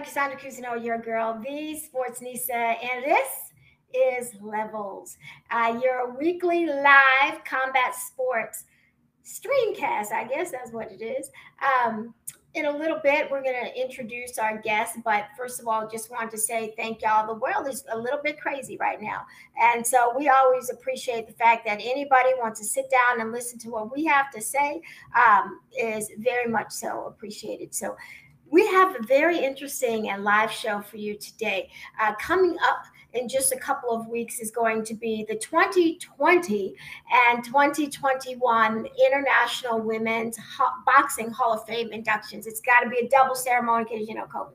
[0.00, 3.28] I am Cassandra Cousineau, your girl, the Sports Nisa, and this
[3.94, 5.18] is Levels,
[5.50, 8.64] uh, your weekly live combat sports
[9.22, 10.10] streamcast.
[10.10, 11.30] I guess that's what it is.
[11.84, 12.14] Um,
[12.54, 14.96] in a little bit, we're going to introduce our guest.
[15.04, 17.26] But first of all, just want to say thank y'all.
[17.26, 19.24] The world is a little bit crazy right now.
[19.62, 23.58] And so we always appreciate the fact that anybody wants to sit down and listen
[23.60, 24.80] to what we have to say
[25.14, 27.72] um, is very much so appreciated.
[27.72, 27.96] So
[28.50, 31.70] we have a very interesting and live show for you today.
[32.00, 36.74] Uh, coming up in just a couple of weeks is going to be the 2020
[37.28, 40.38] and 2021 International Women's
[40.84, 42.46] Boxing Hall of Fame inductions.
[42.46, 44.52] It's got to be a double ceremony because, you know, COVID,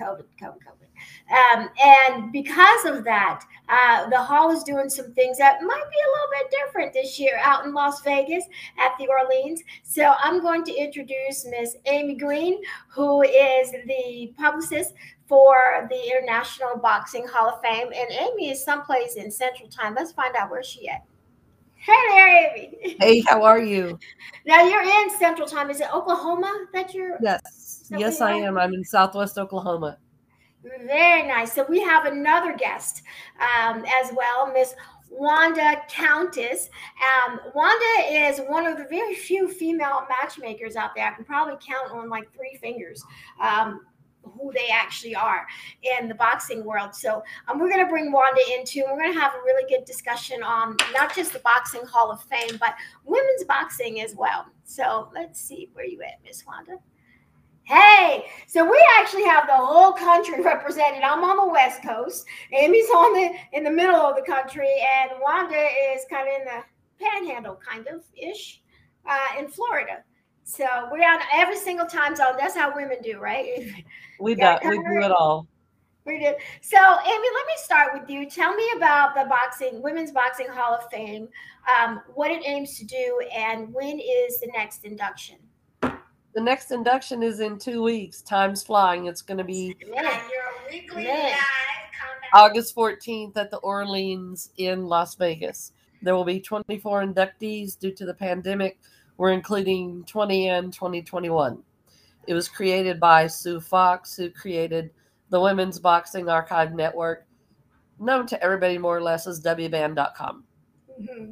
[0.00, 0.83] COVID, COVID, COVID.
[1.30, 5.96] Um, and because of that, uh, the hall is doing some things that might be
[5.96, 8.44] a little bit different this year out in Las Vegas
[8.78, 9.62] at the Orleans.
[9.82, 14.92] So I'm going to introduce Miss Amy Green, who is the publicist
[15.26, 17.88] for the International Boxing Hall of Fame.
[17.94, 19.94] And Amy is someplace in Central Time.
[19.94, 21.02] Let's find out where she at.
[21.76, 22.96] Hey there, Amy.
[23.00, 23.98] Hey, how are you?
[24.46, 25.70] Now you're in Central Time.
[25.70, 27.16] Is it Oklahoma that you're?
[27.22, 28.58] Yes, yes, I am.
[28.58, 29.96] I'm in Southwest Oklahoma.
[30.86, 31.52] Very nice.
[31.52, 33.02] So we have another guest
[33.38, 34.74] um, as well, Miss
[35.10, 36.70] Wanda Countess.
[37.28, 41.06] Um, Wanda is one of the very few female matchmakers out there.
[41.06, 43.04] I can probably count on like three fingers.
[43.40, 43.80] Um,
[44.24, 45.46] who they actually are
[45.82, 46.94] in the boxing world.
[46.94, 49.84] So um, we're going to bring Wanda into, we're going to have a really good
[49.84, 52.74] discussion on not just the Boxing Hall of Fame, but
[53.04, 54.46] women's boxing as well.
[54.64, 56.78] So let's see where you at, Miss Wanda.
[57.64, 61.02] Hey, so we actually have the whole country represented.
[61.02, 62.26] I'm on the West Coast.
[62.52, 66.44] Amy's on the in the middle of the country, and Wanda is kind of in
[66.44, 68.60] the panhandle, kind of ish,
[69.08, 70.04] uh, in Florida.
[70.44, 72.36] So we're on every single time zone.
[72.38, 73.66] That's how women do, right?
[74.20, 74.56] We do.
[74.62, 75.48] We do it all.
[76.04, 76.36] We did.
[76.60, 78.28] So, Amy, let me start with you.
[78.28, 81.28] Tell me about the boxing, Women's Boxing Hall of Fame,
[81.74, 85.36] um, what it aims to do, and when is the next induction?
[86.34, 88.20] The next induction is in two weeks.
[88.20, 89.06] Time's flying.
[89.06, 89.76] It's going to be
[92.32, 95.72] August 14th at the Orleans in Las Vegas.
[96.02, 98.80] There will be 24 inductees due to the pandemic.
[99.16, 101.62] We're including 20 and 2021.
[102.26, 104.90] It was created by Sue Fox, who created
[105.30, 107.26] the Women's Boxing Archive Network,
[108.00, 110.44] known to everybody more or less as WBAN.com.
[111.00, 111.30] Mm-hmm.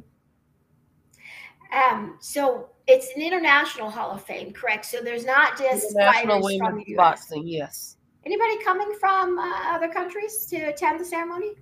[1.73, 4.85] Um, so it's an international Hall of Fame, correct?
[4.85, 7.97] So there's not just National Women's Boxing, yes.
[8.25, 11.53] Anybody coming from uh, other countries to attend the ceremony?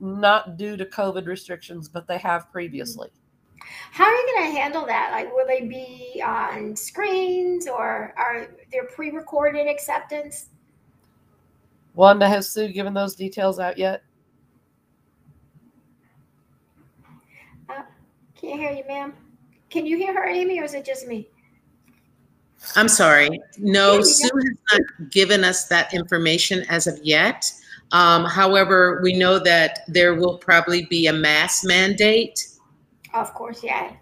[0.00, 3.08] Not due to COVID restrictions, but they have previously.
[3.92, 5.10] How are you going to handle that?
[5.12, 10.48] Like, will they be on screens or are there pre-recorded acceptance?
[11.94, 14.02] Wanda, has Sue given those details out yet?
[17.68, 17.82] Uh,
[18.34, 19.12] can't hear you, ma'am.
[19.70, 21.28] Can you hear her, Amy, or is it just me?
[22.76, 23.40] I'm sorry.
[23.58, 27.50] No, Sue has not given us that information as of yet.
[27.92, 32.48] Um, however, we know that there will probably be a mass mandate.
[33.14, 33.92] Of course, yeah.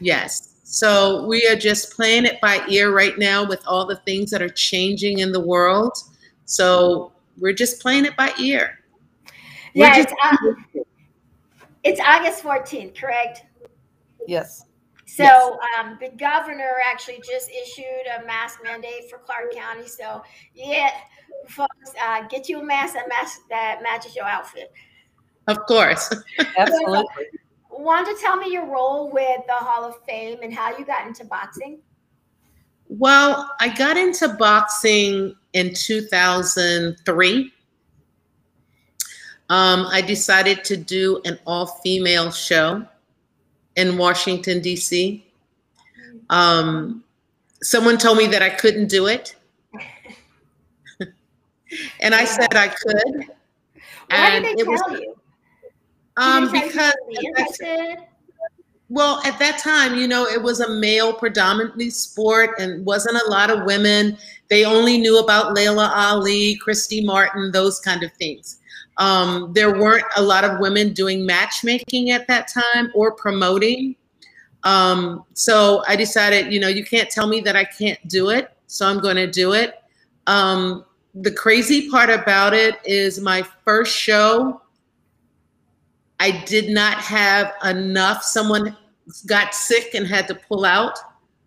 [0.00, 0.56] Yes.
[0.64, 4.42] So we are just playing it by ear right now with all the things that
[4.42, 5.96] are changing in the world.
[6.44, 8.78] So we're just playing it by ear.
[9.74, 10.82] Yeah, it's, uh,
[11.84, 13.44] it's August 14th, correct?
[14.26, 14.64] Yes.
[15.20, 15.58] So yes.
[15.78, 19.86] um, the governor actually just issued a mask mandate for Clark County.
[19.86, 20.22] So
[20.54, 20.90] yeah,
[21.46, 24.72] folks, uh, get you a mask that mask that matches your outfit.
[25.46, 26.10] Of course,
[26.58, 27.04] absolutely.
[27.70, 31.06] Want to tell me your role with the Hall of Fame and how you got
[31.06, 31.80] into boxing?
[32.88, 37.52] Well, I got into boxing in 2003.
[39.50, 42.86] Um, I decided to do an all female show
[43.76, 45.24] in Washington, D.C.
[46.28, 47.04] Um,
[47.62, 49.36] someone told me that I couldn't do it.
[52.00, 53.26] and I said I could.
[54.08, 55.14] Why and did they it tell was, you?
[56.16, 56.94] Um, because
[58.90, 63.30] well, at that time, you know, it was a male predominantly sport and wasn't a
[63.30, 64.18] lot of women.
[64.48, 68.58] They only knew about Laila Ali, Christy Martin, those kind of things.
[69.00, 73.96] Um, there weren't a lot of women doing matchmaking at that time or promoting.
[74.62, 78.52] Um, so I decided, you know, you can't tell me that I can't do it.
[78.66, 79.74] So I'm going to do it.
[80.26, 84.60] Um, the crazy part about it is my first show,
[86.20, 88.22] I did not have enough.
[88.22, 88.76] Someone
[89.26, 90.98] got sick and had to pull out.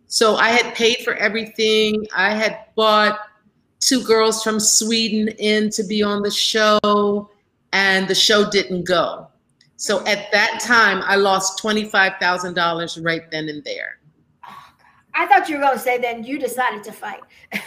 [0.08, 2.06] So I had paid for everything.
[2.16, 3.20] I had bought
[3.80, 7.30] two girls from Sweden in to be on the show,
[7.74, 9.28] and the show didn't go.
[9.75, 14.00] So at that time, I lost $25,000 right then and there.
[15.16, 17.22] I thought you were going to say then you decided to fight.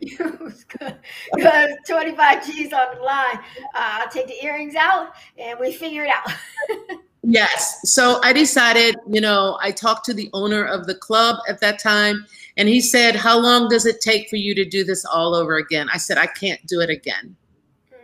[0.00, 3.36] Because 25 G's on the line.
[3.74, 6.98] Uh, I'll take the earrings out and we figure it out.
[7.22, 7.80] yes.
[7.84, 11.78] So I decided, you know, I talked to the owner of the club at that
[11.78, 12.26] time
[12.56, 15.56] and he said, How long does it take for you to do this all over
[15.56, 15.88] again?
[15.92, 17.36] I said, I can't do it again.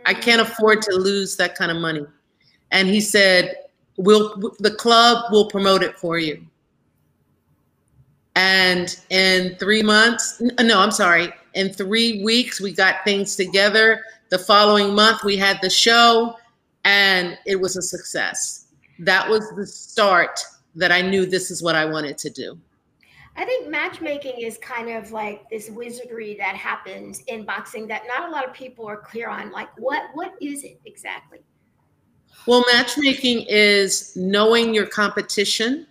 [0.07, 2.05] I can't afford to lose that kind of money.
[2.71, 3.55] And he said,
[3.97, 6.45] We'll the club will promote it for you.
[8.35, 14.03] And in three months, no, I'm sorry, in three weeks, we got things together.
[14.29, 16.35] The following month, we had the show,
[16.85, 18.67] and it was a success.
[18.99, 20.39] That was the start
[20.75, 22.59] that I knew this is what I wanted to do.
[23.37, 28.27] I think matchmaking is kind of like this wizardry that happens in boxing that not
[28.27, 29.51] a lot of people are clear on.
[29.51, 31.39] Like, what what is it exactly?
[32.47, 35.87] Well, matchmaking is knowing your competition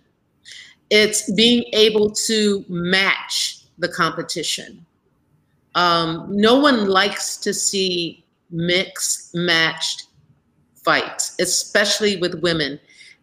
[0.89, 4.85] it's being able to match the competition.
[5.75, 10.07] Um, no one likes to see mixed matched
[10.83, 12.79] fights, especially with women.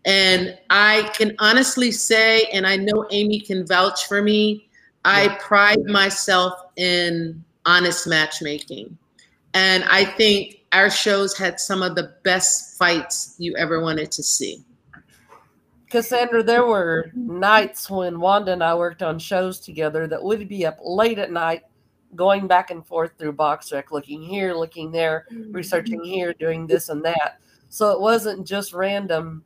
[0.07, 4.69] And I can honestly say, and I know Amy can vouch for me,
[5.05, 8.97] I pride myself in honest matchmaking.
[9.55, 14.23] And I think our shows had some of the best fights you ever wanted to
[14.23, 14.63] see.
[15.89, 20.67] Cassandra, there were nights when Wanda and I worked on shows together that would be
[20.67, 21.63] up late at night,
[22.17, 27.05] going back and forth through BoxRec, looking here, looking there, researching here, doing this and
[27.05, 27.39] that.
[27.69, 29.45] So it wasn't just random,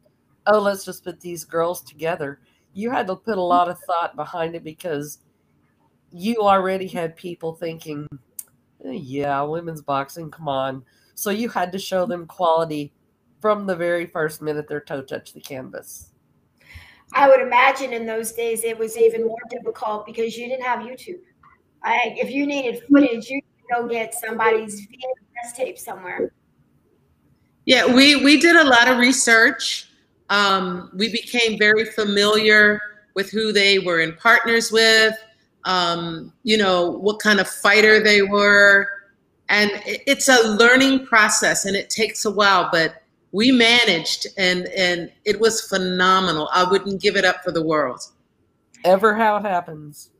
[0.48, 2.40] oh, let's just put these girls together.
[2.72, 5.18] You had to put a lot of thought behind it because
[6.10, 8.08] you already had people thinking,
[8.84, 10.84] eh, yeah, women's boxing, come on.
[11.14, 12.92] So you had to show them quality
[13.40, 16.12] from the very first minute their toe touched the canvas.
[17.12, 20.80] I would imagine in those days it was even more difficult because you didn't have
[20.80, 21.20] YouTube.
[21.82, 26.32] I, if you needed footage, you could go get somebody's VHS tape somewhere.
[27.64, 29.87] Yeah, we we did a lot of research.
[30.30, 32.80] Um, we became very familiar
[33.14, 35.14] with who they were in partners with.
[35.64, 38.88] Um, you know what kind of fighter they were,
[39.48, 45.10] and it's a learning process, and it takes a while, but we managed and and
[45.24, 46.48] it was phenomenal.
[46.52, 48.00] I wouldn't give it up for the world.
[48.84, 50.10] Ever how it happens.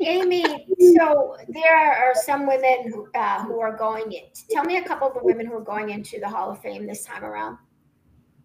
[0.00, 0.42] Amy
[0.96, 5.06] so there are some women who, uh, who are going in tell me a couple
[5.06, 7.58] of the women who are going into the hall of fame this time around.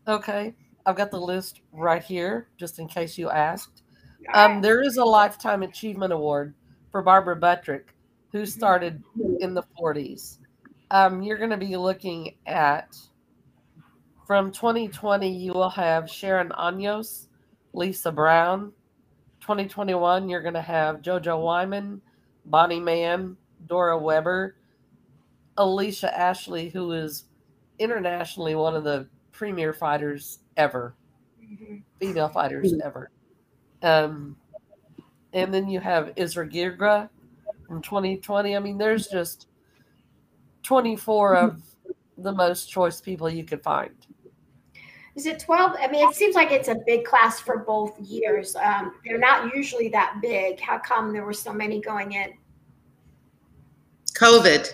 [0.08, 0.54] Okay
[0.88, 3.84] i've got the list right here just in case you asked.
[4.34, 6.56] Um, there is a lifetime achievement award
[6.92, 7.94] for barbara buttrick
[8.32, 9.04] who started
[9.40, 10.40] in the 40s
[10.92, 12.96] um, you're going to be looking at
[14.26, 17.28] from 2020, you will have Sharon Anyos,
[17.74, 18.74] Lisa Brown.
[19.42, 22.02] 2021, you're going to have JoJo Wyman,
[22.46, 24.58] Bonnie Mann, Dora Webber,
[25.56, 27.26] Alicia Ashley, who is
[27.80, 30.96] internationally one of the premier fighters ever,
[31.42, 31.78] mm-hmm.
[32.00, 32.86] female fighters mm-hmm.
[32.86, 33.12] ever.
[33.82, 34.36] Um,
[35.34, 37.10] and then you have Isra Girgrah
[37.68, 38.56] from 2020.
[38.56, 39.48] I mean, there's just
[40.64, 41.62] 24 of
[42.18, 43.92] the most choice people you could find.
[45.16, 45.76] Is it 12?
[45.80, 48.56] I mean, it seems like it's a big class for both years.
[48.56, 50.60] Um, they're not usually that big.
[50.60, 52.34] How come there were so many going in?
[54.14, 54.74] COVID.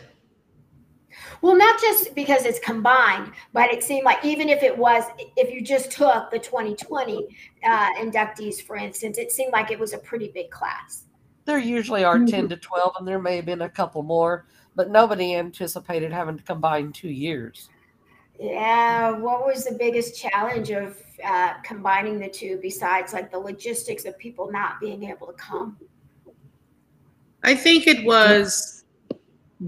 [1.44, 5.04] Well, not just because it's combined, but it seemed like even if it was,
[5.36, 7.28] if you just took the 2020
[7.66, 11.04] uh, inductees, for instance, it seemed like it was a pretty big class.
[11.44, 14.90] There usually are 10 to 12, and there may have been a couple more, but
[14.90, 17.68] nobody anticipated having to combine two years.
[18.40, 24.06] Yeah, what was the biggest challenge of uh, combining the two besides like the logistics
[24.06, 25.78] of people not being able to come?
[27.44, 28.86] I think it was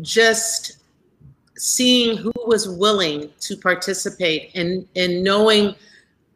[0.02, 0.85] just
[1.58, 5.76] seeing who was willing to participate and, and knowing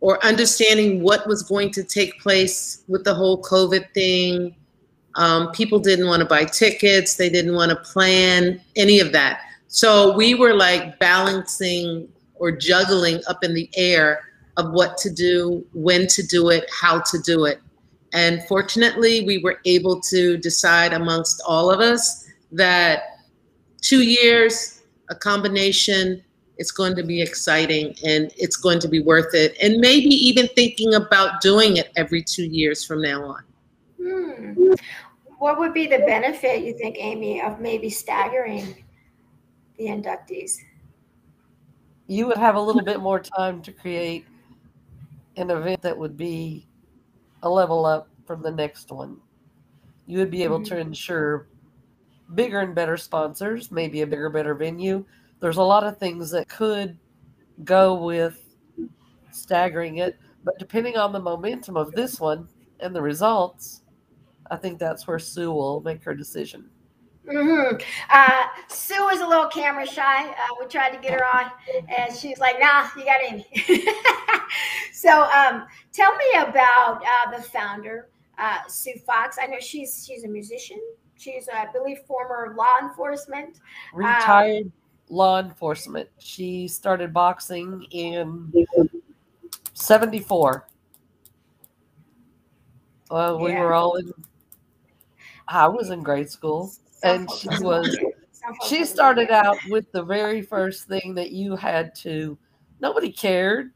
[0.01, 4.55] or understanding what was going to take place with the whole COVID thing.
[5.15, 9.41] Um, people didn't want to buy tickets, they didn't want to plan any of that.
[9.67, 14.21] So we were like balancing or juggling up in the air
[14.57, 17.59] of what to do, when to do it, how to do it.
[18.13, 23.19] And fortunately, we were able to decide amongst all of us that
[23.81, 24.78] two years,
[25.09, 26.23] a combination,
[26.57, 29.57] it's going to be exciting and it's going to be worth it.
[29.61, 33.43] And maybe even thinking about doing it every two years from now on.
[34.01, 34.73] Hmm.
[35.37, 38.83] What would be the benefit, you think, Amy, of maybe staggering
[39.77, 40.57] the inductees?
[42.07, 44.25] You would have a little bit more time to create
[45.37, 46.67] an event that would be
[47.43, 49.17] a level up from the next one.
[50.07, 50.89] You would be able to Mm-hmm.
[50.89, 51.47] ensure
[52.35, 55.05] bigger and better sponsors, maybe a bigger, better venue.
[55.39, 56.97] There's a lot of things that could
[57.63, 58.43] go with
[59.31, 62.47] staggering it, but depending on the momentum of this one
[62.79, 63.81] and the results,
[64.49, 66.69] I think that's where Sue will make her decision.
[67.29, 67.75] hmm
[68.09, 70.29] Uh, Sue is a little camera shy.
[70.29, 71.51] Uh, we tried to get her on,
[71.95, 73.45] and she's like, "Nah, you got Amy."
[74.93, 79.37] so, um, tell me about uh, the founder, uh, Sue Fox.
[79.41, 80.79] I know she's she's a musician.
[81.19, 83.59] She's, I believe, former law enforcement.
[83.93, 84.71] Retired
[85.09, 86.07] law enforcement.
[86.17, 88.53] She started boxing in
[89.73, 90.65] 74.
[93.11, 93.61] Well, we Yeah.
[93.61, 94.13] were all in,
[95.49, 96.71] I was in grade school.
[97.03, 98.11] And she was- know.
[98.31, 102.37] Some folks She started out with the very first thing that you had to,
[102.79, 103.73] nobody cared.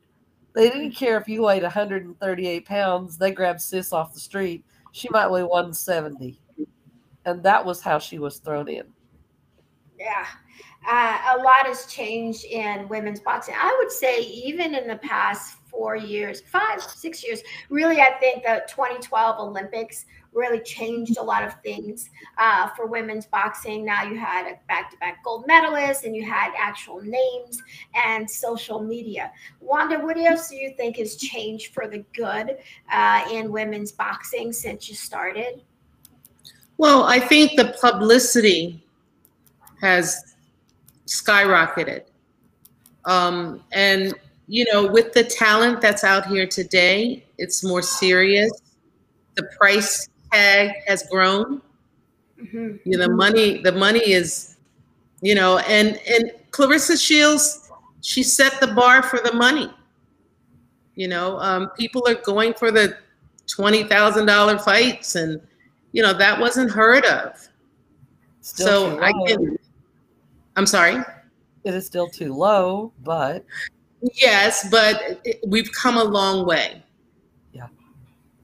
[0.54, 3.18] They didn't care if you weighed 138 pounds.
[3.18, 4.64] They grabbed sis off the street.
[4.94, 6.40] She might weigh 170.
[7.26, 8.84] And that was how she was thrown in.
[9.98, 10.26] Yeah.
[10.86, 13.56] Uh, a lot has changed in women's boxing.
[13.58, 18.44] I would say, even in the past four years, five, six years, really, I think
[18.44, 23.86] the 2012 Olympics really changed a lot of things uh, for women's boxing.
[23.86, 27.62] Now you had a back to back gold medalist and you had actual names
[27.94, 29.32] and social media.
[29.62, 32.58] Wanda, what else do you think has changed for the good
[32.92, 35.62] uh, in women's boxing since you started?
[36.78, 38.84] Well, I think the publicity
[39.82, 40.36] has
[41.08, 42.04] skyrocketed.
[43.06, 44.14] Um, and,
[44.48, 48.52] you know, with the talent that's out here today, it's more serious.
[49.36, 51.62] The price tag has grown.
[52.42, 52.80] Mhm.
[52.86, 54.58] You know, the money, the money is,
[55.22, 57.70] you know, and and Claressa Shields,
[58.02, 59.72] she set the bar for the money.
[60.96, 62.98] You know, um, people are going for the
[63.48, 65.42] twenty thousand dollar fights, and
[65.94, 67.48] you know that wasn't heard of.
[68.42, 69.58] Still so I can.
[70.58, 71.02] I'm sorry.
[71.64, 73.46] It is still too low, but
[74.14, 76.84] Yes, but it, we've come a long way.
[77.54, 77.68] Yeah.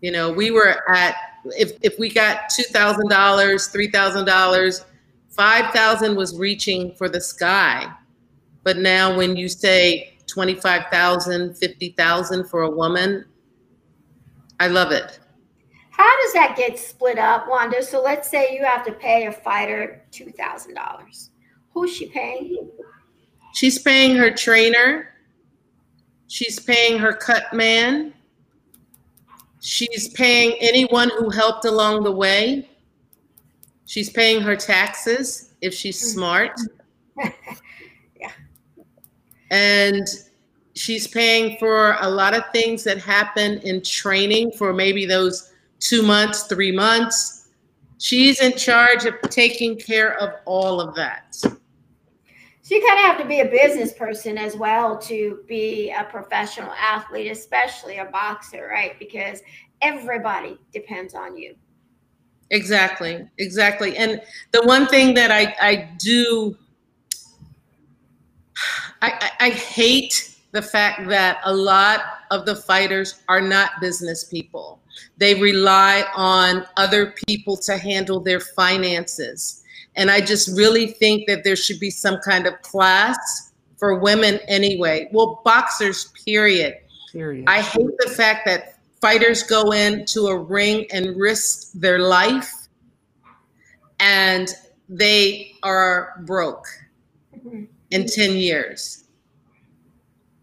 [0.02, 1.16] You know, we were at
[1.58, 4.86] if if we got two thousand dollars, three thousand dollars,
[5.30, 7.92] five thousand was reaching for the sky.
[8.64, 13.26] But now when you say 25,000, 50,000 for a woman,
[14.60, 15.20] I love it.
[16.00, 17.84] How does that get split up, Wanda?
[17.84, 21.32] So let's say you have to pay a fighter two thousand dollars.
[21.74, 22.70] Who's she paying?
[23.54, 25.10] She's paying her trainer.
[26.30, 28.14] She's paying her cut man.
[29.60, 32.70] She's paying anyone who helped along the way.
[33.86, 36.14] She's paying her taxes if she's mm.
[36.14, 36.60] smart.
[38.18, 38.32] Yeah.
[39.52, 40.08] And
[40.76, 45.49] she's paying for a lot of things that happen in training for maybe those
[45.80, 47.48] two months, three months.
[47.98, 51.36] She's in charge of taking care of all of that.
[52.70, 56.04] So you kind of have to be a business person as well to be a
[56.04, 58.98] professional athlete, especially a boxer, right?
[59.00, 59.42] Because
[59.82, 61.56] everybody depends on you.
[62.52, 63.98] Exactly, exactly.
[63.98, 64.22] And
[64.52, 66.58] the one thing that I, I do,
[69.02, 74.24] I, I, I hate the fact that a lot of the fighters are not business
[74.24, 74.79] people.
[75.18, 79.64] They rely on other people to handle their finances.
[79.96, 84.40] And I just really think that there should be some kind of class for women
[84.48, 85.10] anyway.
[85.12, 86.76] Well, boxers, period.
[87.12, 87.46] period.
[87.48, 92.52] I hate the fact that fighters go into a ring and risk their life
[94.00, 94.54] and
[94.88, 96.66] they are broke
[97.92, 99.06] in 10 years.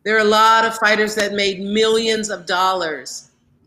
[0.04, 3.25] There are a lot of fighters that made millions of dollars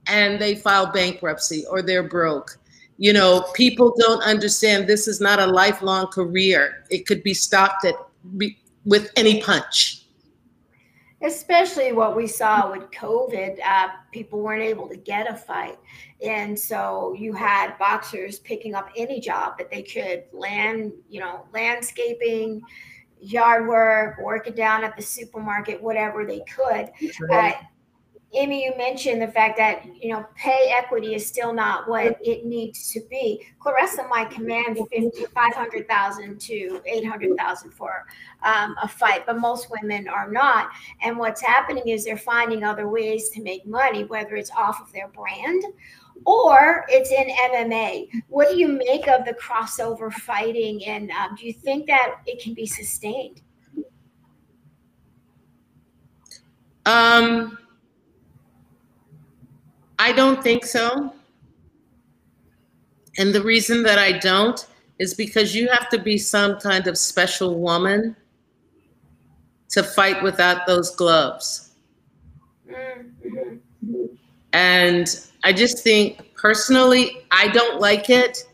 [0.09, 2.57] and they file bankruptcy or they're broke.
[2.97, 6.83] You know, people don't understand this is not a lifelong career.
[6.89, 7.95] It could be stopped at
[8.37, 10.03] be, with any punch.
[11.21, 15.77] Especially what we saw with COVID, uh, people weren't able to get a fight.
[16.21, 21.45] And so you had boxers picking up any job that they could land, you know,
[21.53, 22.61] landscaping,
[23.21, 26.89] yard work, working down at the supermarket, whatever they could.
[27.31, 27.51] Uh,
[28.33, 32.45] Amy, you mentioned the fact that you know pay equity is still not what it
[32.45, 33.43] needs to be.
[33.59, 34.77] Claressa might command
[35.33, 38.05] 500,000 to 800,000 for
[38.43, 40.69] um, a fight, but most women are not.
[41.01, 44.91] And what's happening is they're finding other ways to make money, whether it's off of
[44.91, 45.63] their brand
[46.25, 48.09] or it's in MMA.
[48.27, 52.43] What do you make of the crossover fighting, and um, do you think that it
[52.43, 53.41] can be sustained?
[56.85, 57.57] Um
[59.99, 61.13] I don't think so.
[63.17, 64.65] And the reason that I don't
[64.97, 68.15] is because you have to be some kind of special woman
[69.69, 71.71] to fight without those gloves.
[72.69, 74.05] Mm-hmm.
[74.53, 78.45] And I just think personally, I don't like it.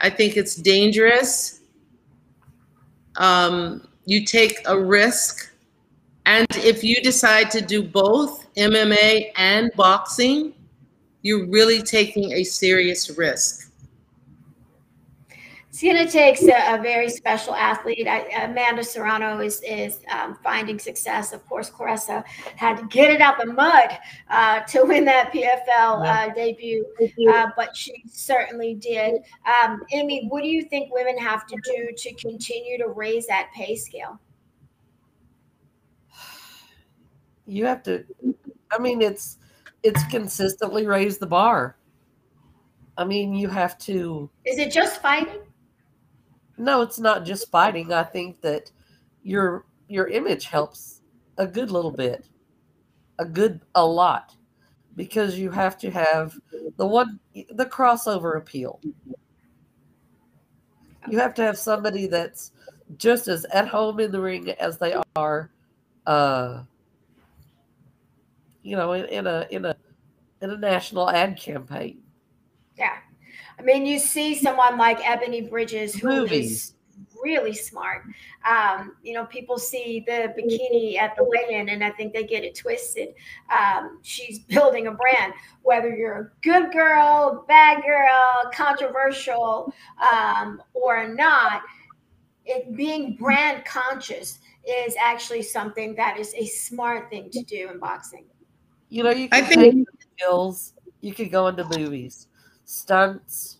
[0.00, 1.60] I think it's dangerous.
[3.16, 5.50] Um, you take a risk.
[6.26, 10.52] And if you decide to do both MMA and boxing,
[11.26, 13.72] you're really taking a serious risk.
[15.68, 18.06] It's going to take a, a, very special athlete.
[18.06, 21.32] I, Amanda Serrano is is um, finding success.
[21.32, 23.98] Of course, Claressa had to get it out the mud
[24.30, 26.86] uh, to win that PFL uh, debut,
[27.28, 29.16] uh, but she certainly did.
[29.44, 33.50] Um, Amy, what do you think women have to do to continue to raise that
[33.52, 34.20] pay scale?
[37.46, 38.04] You have to.
[38.70, 39.38] I mean, it's
[39.86, 41.76] it's consistently raised the bar.
[42.98, 44.28] I mean, you have to.
[44.44, 45.40] Is it just fighting?
[46.58, 47.92] No, it's not just fighting.
[47.92, 48.70] I think that
[49.22, 51.02] your your image helps
[51.38, 52.28] a good little bit,
[53.18, 54.34] a good a lot,
[54.96, 56.36] because you have to have
[56.76, 57.20] the one
[57.50, 58.80] the crossover appeal.
[61.08, 62.50] You have to have somebody that's
[62.96, 65.50] just as at home in the ring as they are
[66.06, 66.62] uh,
[68.66, 69.76] you know, in, in a in a
[70.42, 72.02] in a national ad campaign.
[72.76, 72.96] Yeah.
[73.58, 76.50] I mean, you see someone like Ebony Bridges who Movies.
[76.50, 76.74] is
[77.22, 78.02] really smart.
[78.48, 82.44] Um, you know, people see the bikini at the weigh-in, and I think they get
[82.44, 83.14] it twisted.
[83.56, 85.32] Um, she's building a brand.
[85.62, 89.72] Whether you're a good girl, bad girl, controversial,
[90.12, 91.62] um, or not,
[92.44, 97.78] it being brand conscious is actually something that is a smart thing to do in
[97.78, 98.24] boxing.
[98.88, 100.74] You know, you can I think skills.
[101.00, 102.28] You could go into movies,
[102.64, 103.58] stunts,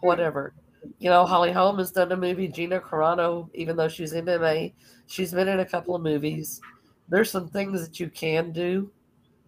[0.00, 0.54] whatever.
[0.98, 2.48] You know, Holly Holm has done a movie.
[2.48, 4.72] Gina Carano, even though she's MMA,
[5.06, 6.60] she's been in a couple of movies.
[7.08, 8.90] There's some things that you can do.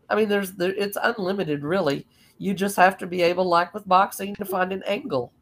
[0.08, 2.06] I mean, there's there, it's unlimited, really.
[2.38, 5.32] You just have to be able, like with boxing, to find an angle.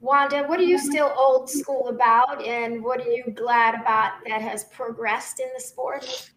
[0.00, 4.42] Wanda, what are you still old school about, and what are you glad about that
[4.42, 6.30] has progressed in the sport?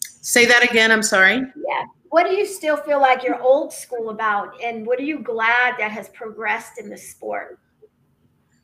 [0.00, 0.90] Say that again.
[0.90, 1.36] I'm sorry.
[1.36, 1.84] Yeah.
[2.10, 5.74] What do you still feel like you're old school about, and what are you glad
[5.78, 7.58] that has progressed in the sport?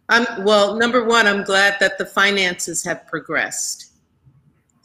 [0.08, 3.92] Um, well, number one, I'm glad that the finances have progressed.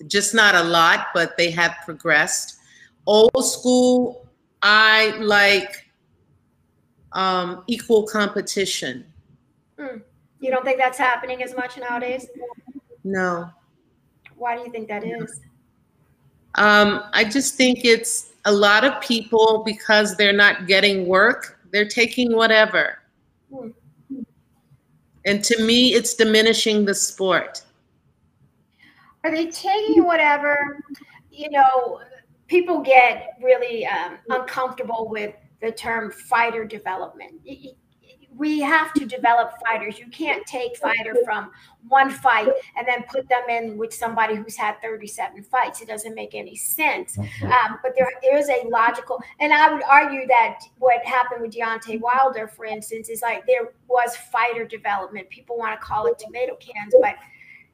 [0.07, 2.57] Just not a lot, but they have progressed.
[3.05, 4.29] Old school,
[4.61, 5.85] I like
[7.13, 9.05] um, equal competition.
[9.79, 9.97] Hmm.
[10.39, 12.27] You don't think that's happening as much nowadays?
[13.03, 13.49] No.
[14.35, 15.41] Why do you think that is?
[16.55, 21.87] Um, I just think it's a lot of people because they're not getting work, they're
[21.87, 22.99] taking whatever.
[23.53, 23.69] Hmm.
[25.25, 27.63] And to me, it's diminishing the sport.
[29.23, 30.79] Are they taking whatever?
[31.31, 32.01] You know,
[32.47, 37.33] people get really um, uncomfortable with the term fighter development
[38.39, 39.99] we have to develop fighters.
[39.99, 41.51] You can't take fighter from
[41.89, 42.47] one fight
[42.77, 45.81] and then put them in with somebody who's had 37 fights.
[45.81, 47.17] It doesn't make any sense.
[47.17, 51.51] Um, but there, there is a logical, and I would argue that what happened with
[51.51, 55.29] Deontay Wilder, for instance, is like there was fighter development.
[55.29, 57.15] People want to call it tomato cans, but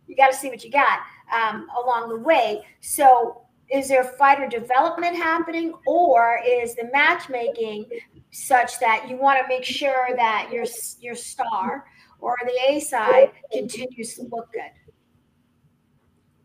[0.07, 0.99] you got to see what you got
[1.31, 2.63] um, along the way.
[2.81, 7.85] So is there fighter development happening or is the matchmaking
[8.31, 10.65] such that you want to make sure that your
[10.99, 11.85] your star
[12.19, 14.71] or the A side continues to look good?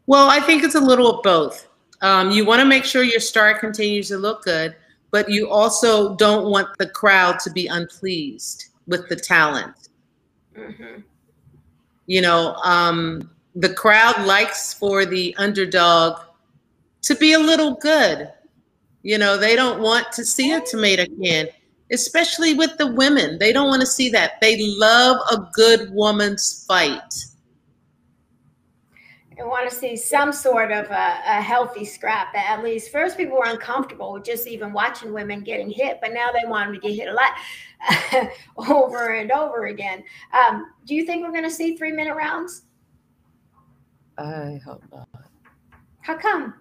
[0.07, 1.69] Well, I think it's a little of both.
[2.03, 4.75] Um, you want to make sure your star continues to look good,
[5.11, 9.89] but you also don't want the crowd to be unpleased with the talent.
[10.57, 11.01] Mm-hmm.
[12.07, 16.21] You know, um, the crowd likes for the underdog
[17.03, 18.31] to be a little good.
[19.03, 21.49] You know, they don't want to see a tomato can
[21.93, 23.39] especially with the women.
[23.39, 24.41] They don't want to see that.
[24.41, 27.15] They love a good woman's fight.
[29.37, 32.35] They want to see some sort of a, a, healthy scrap.
[32.35, 36.29] At least first, people were uncomfortable with just even watching women getting hit, but now
[36.31, 38.31] they want them to get hit a lot
[38.71, 40.05] over and over again.
[40.35, 42.65] Um, do you think we're going to see three minute rounds?
[44.19, 45.09] I hope not.
[46.03, 46.60] How come?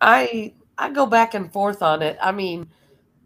[0.00, 2.18] I I go back and forth on it.
[2.20, 2.68] I mean,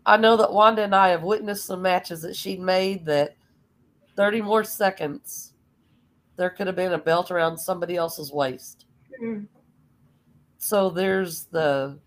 [0.06, 3.36] I know that Wanda and I have witnessed some matches that she'd made that
[4.16, 5.50] 30 more seconds
[6.40, 8.86] there could have been a belt around somebody else's waist.
[9.22, 9.44] Mm-hmm.
[10.56, 11.98] So there's the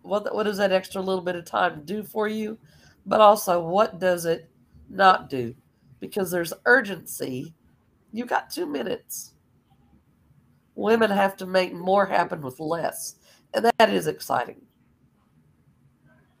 [0.00, 2.56] what what does that extra little bit of time do for you?
[3.04, 4.48] But also what does it
[4.88, 5.54] not do?
[6.00, 7.54] Because there's urgency.
[8.12, 9.34] You got 2 minutes.
[10.74, 13.16] Women have to make more happen with less.
[13.54, 14.60] And that is exciting.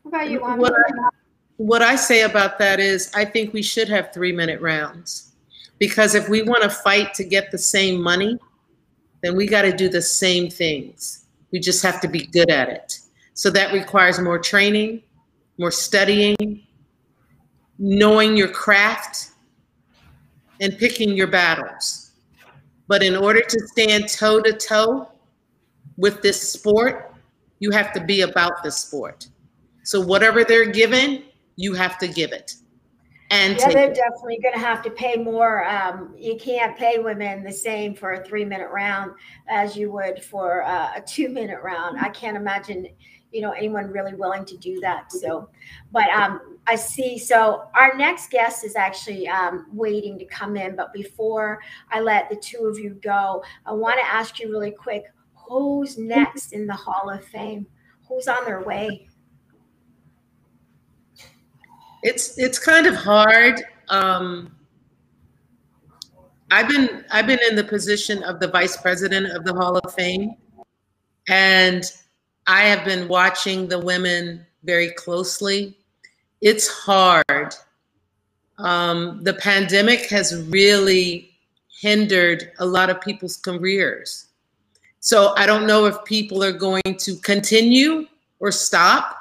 [0.02, 1.08] What about you, What I,
[1.56, 5.32] what I say about that is I think we should have 3 minute rounds
[5.78, 8.38] because if we want to fight to get the same money,
[9.22, 11.26] then we got to do the same things.
[11.50, 12.98] We just have to be good at it.
[13.34, 15.02] So that requires more training,
[15.58, 16.66] more studying,
[17.78, 19.30] knowing your craft,
[20.60, 22.10] and picking your battles.
[22.88, 25.08] But in order to stand toe to toe
[25.98, 27.14] with this sport,
[27.58, 29.28] you have to be about the sport.
[29.82, 31.24] So whatever they're given,
[31.56, 32.54] you have to give it
[33.30, 33.94] and yeah, they're it.
[33.94, 35.64] definitely going to have to pay more.
[35.68, 39.12] Um, you can't pay women the same for a three minute round
[39.48, 41.98] as you would for uh, a two minute round.
[42.00, 42.88] I can't imagine,
[43.30, 45.12] you know, anyone really willing to do that.
[45.12, 45.50] So,
[45.92, 47.18] but um, I see.
[47.18, 50.74] So our next guest is actually um, waiting to come in.
[50.74, 54.70] But before I let the two of you go, I want to ask you really
[54.70, 55.04] quick:
[55.48, 57.66] Who's next in the Hall of Fame?
[58.06, 59.08] Who's on their way?
[62.02, 63.62] It's it's kind of hard.
[63.88, 64.54] Um,
[66.50, 69.94] I've been I've been in the position of the vice president of the Hall of
[69.94, 70.34] Fame,
[71.28, 71.84] and
[72.46, 75.78] I have been watching the women very closely.
[76.40, 77.54] It's hard.
[78.58, 81.30] Um, the pandemic has really
[81.80, 84.27] hindered a lot of people's careers.
[85.00, 88.06] So I don't know if people are going to continue
[88.40, 89.16] or stop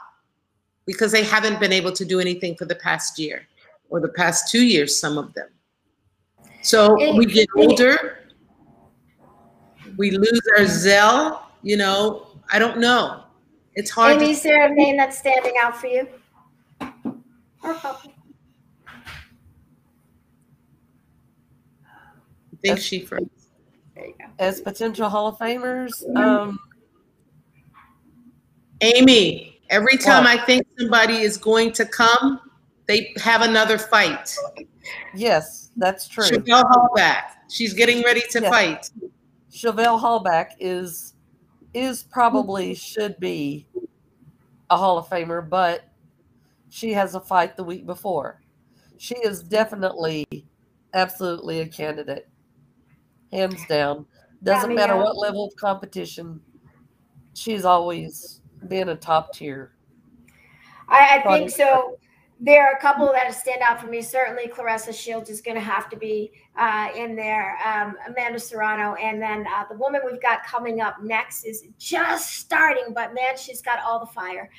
[0.85, 3.47] because they haven't been able to do anything for the past year
[3.89, 5.49] or the past two years, some of them.
[6.61, 8.19] So we get older,
[9.97, 13.23] we lose our zeal, you know, I don't know.
[13.75, 14.21] It's hard.
[14.21, 16.07] Amy, is there a name that's standing out for you?
[16.81, 18.11] Or couple?
[21.87, 22.99] I think she
[24.19, 24.31] first.
[24.39, 26.59] As potential Hall of Famers, um,
[28.81, 32.39] Amy, Every time I think somebody is going to come,
[32.87, 34.35] they have another fight.
[35.13, 36.23] Yes, that's true.
[36.23, 37.23] Chevelle Hallback.
[37.49, 38.49] She's getting ready to yes.
[38.49, 38.89] fight.
[39.51, 41.13] Chevelle Hallback is
[41.73, 43.67] is probably should be
[44.69, 45.89] a Hall of Famer, but
[46.69, 48.41] she has a fight the week before.
[48.97, 50.25] She is definitely
[50.93, 52.29] absolutely a candidate.
[53.31, 54.05] Hands down.
[54.43, 56.41] Doesn't matter what level of competition.
[57.33, 59.71] She's always been a top tier.
[60.87, 61.97] I, I think so
[62.39, 64.01] there are a couple that stand out for me.
[64.01, 67.57] Certainly, Claressa Shields is going to have to be uh, in there.
[67.65, 72.35] Um, Amanda Serrano, and then uh, the woman we've got coming up next is just
[72.35, 74.51] starting, but man, she's got all the fire,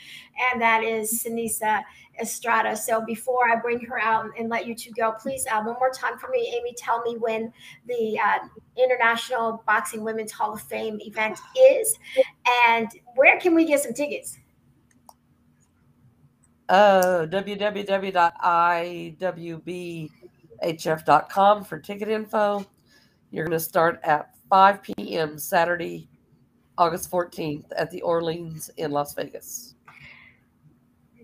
[0.50, 1.82] and that is Seniesa
[2.20, 2.76] Estrada.
[2.76, 5.90] So before I bring her out and let you two go, please uh, one more
[5.90, 6.74] time for me, Amy.
[6.76, 7.52] Tell me when
[7.86, 8.38] the uh,
[8.76, 11.38] International Boxing Women's Hall of Fame event
[11.72, 11.96] is,
[12.66, 14.38] and where can we get some tickets?
[16.68, 18.14] Uh, www.iwbhf.com
[21.64, 22.66] for ticket info.
[23.30, 25.38] You're going to start at 5 p.m.
[25.38, 26.08] Saturday,
[26.76, 29.74] August 14th at the Orleans in Las Vegas.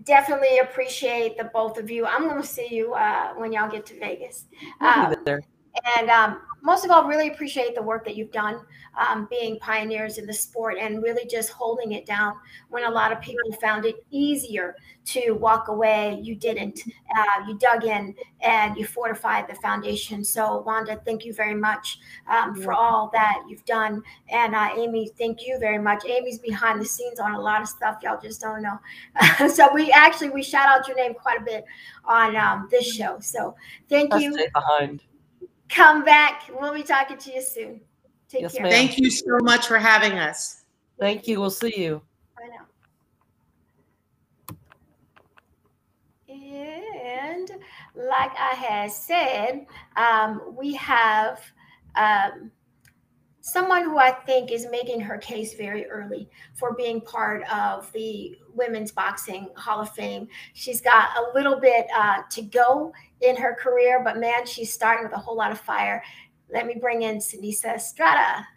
[0.03, 2.05] Definitely appreciate the both of you.
[2.05, 4.45] I'm going to see you uh, when y'all get to Vegas.
[4.79, 5.41] Um, there.
[5.97, 8.59] And um, most of all, really appreciate the work that you've done
[8.97, 12.33] um, being pioneers in the sport and really just holding it down
[12.69, 16.19] when a lot of people found it easier to walk away.
[16.23, 16.81] You didn't.
[17.15, 20.23] Uh, you dug in and you fortified the foundation.
[20.23, 24.01] So, Wanda, thank you very much um, for all that you've done.
[24.29, 26.03] And uh, Amy, thank you very much.
[26.05, 28.79] Amy's behind the scenes on a lot of stuff y'all just don't know.
[29.49, 31.65] so we actually we shout out your name quite a bit
[32.05, 33.19] on um, this show.
[33.19, 33.55] So
[33.89, 34.35] thank you.
[34.53, 35.01] Behind.
[35.69, 36.43] Come back.
[36.59, 37.81] We'll be talking to you soon.
[38.29, 38.63] Take yes, care.
[38.63, 38.71] Ma'am.
[38.71, 40.63] Thank you so much for having us.
[40.99, 41.39] Thank you.
[41.39, 42.01] We'll see you.
[42.35, 42.65] Bye now.
[46.27, 47.51] And
[47.95, 51.41] like I had said, um, we have
[51.95, 52.51] um,
[53.41, 58.35] someone who I think is making her case very early for being part of the
[58.55, 60.27] Women's Boxing Hall of Fame.
[60.53, 62.91] She's got a little bit uh, to go
[63.25, 66.03] in her career, but man, she's starting with a whole lot of fire.
[66.51, 68.47] Let me bring in Seniesa Estrada.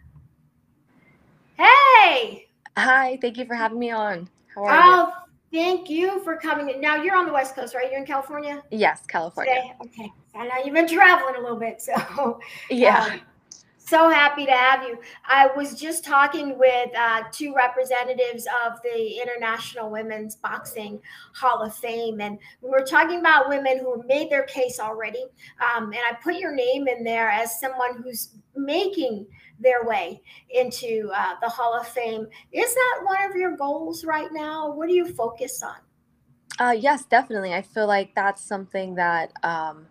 [1.57, 2.47] Hey.
[2.77, 4.29] Hi, thank you for having me on.
[4.55, 4.91] How are oh, you?
[4.91, 5.13] Oh,
[5.51, 6.79] thank you for coming.
[6.79, 7.89] Now you're on the West Coast, right?
[7.89, 8.63] You're in California?
[8.71, 9.55] Yes, California.
[9.55, 9.73] Today?
[9.85, 10.13] Okay.
[10.35, 13.09] I know you've been traveling a little bit, so yeah.
[13.13, 13.21] Um,
[13.89, 14.99] so happy to have you.
[15.25, 20.99] I was just talking with uh, two representatives of the International Women's Boxing
[21.33, 25.25] Hall of Fame, and we were talking about women who made their case already.
[25.59, 29.25] Um, and I put your name in there as someone who's making
[29.59, 30.21] their way
[30.51, 32.27] into uh, the Hall of Fame.
[32.51, 34.71] Is that one of your goals right now?
[34.71, 35.75] What do you focus on?
[36.59, 37.53] Uh, yes, definitely.
[37.53, 39.87] I feel like that's something that um,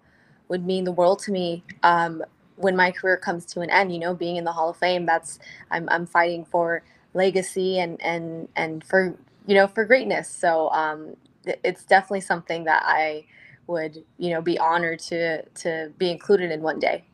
[0.48, 1.64] would mean the world to me.
[1.82, 2.22] Um,
[2.58, 5.06] when my career comes to an end, you know, being in the Hall of Fame,
[5.06, 5.38] that's
[5.70, 6.82] I'm I'm fighting for
[7.14, 9.16] legacy and and and for
[9.46, 10.28] you know for greatness.
[10.28, 13.24] So um, it's definitely something that I
[13.66, 17.04] would you know be honored to to be included in one day.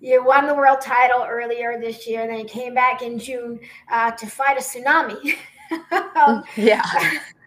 [0.00, 3.58] You won the world title earlier this year, and then you came back in June
[3.90, 5.36] uh, to fight a tsunami.
[6.16, 6.82] um, yeah.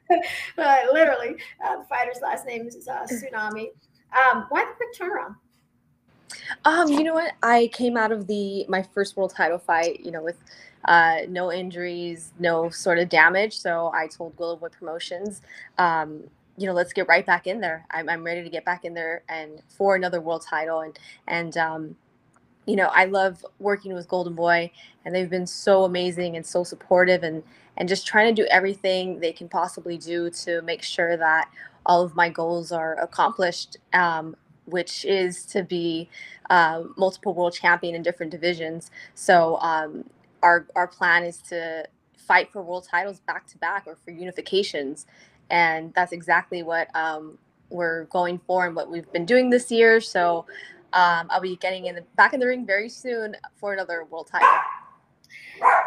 [0.57, 3.67] uh, literally, uh, the fighter's last name is uh, Tsunami.
[4.11, 5.35] Um, why the quick turnaround?
[6.65, 7.33] Um, you know what?
[7.43, 10.37] I came out of the my first world title fight, you know, with
[10.85, 13.57] uh, no injuries, no sort of damage.
[13.57, 15.41] So I told Boy Promotions,
[15.77, 16.23] um,
[16.57, 17.85] you know, let's get right back in there.
[17.91, 20.81] I'm, I'm ready to get back in there and for another world title.
[20.81, 21.95] And and um,
[22.65, 24.71] you know, I love working with Golden Boy,
[25.05, 27.43] and they've been so amazing and so supportive, and
[27.77, 31.49] and just trying to do everything they can possibly do to make sure that
[31.85, 33.77] all of my goals are accomplished.
[33.93, 34.35] Um,
[34.71, 36.09] which is to be
[36.49, 38.91] uh, multiple world champion in different divisions.
[39.15, 40.03] So um,
[40.41, 45.05] our our plan is to fight for world titles back to back or for unifications,
[45.49, 47.37] and that's exactly what um,
[47.69, 50.01] we're going for and what we've been doing this year.
[50.01, 50.45] So
[50.93, 54.29] um, I'll be getting in the back in the ring very soon for another world
[54.31, 54.47] title.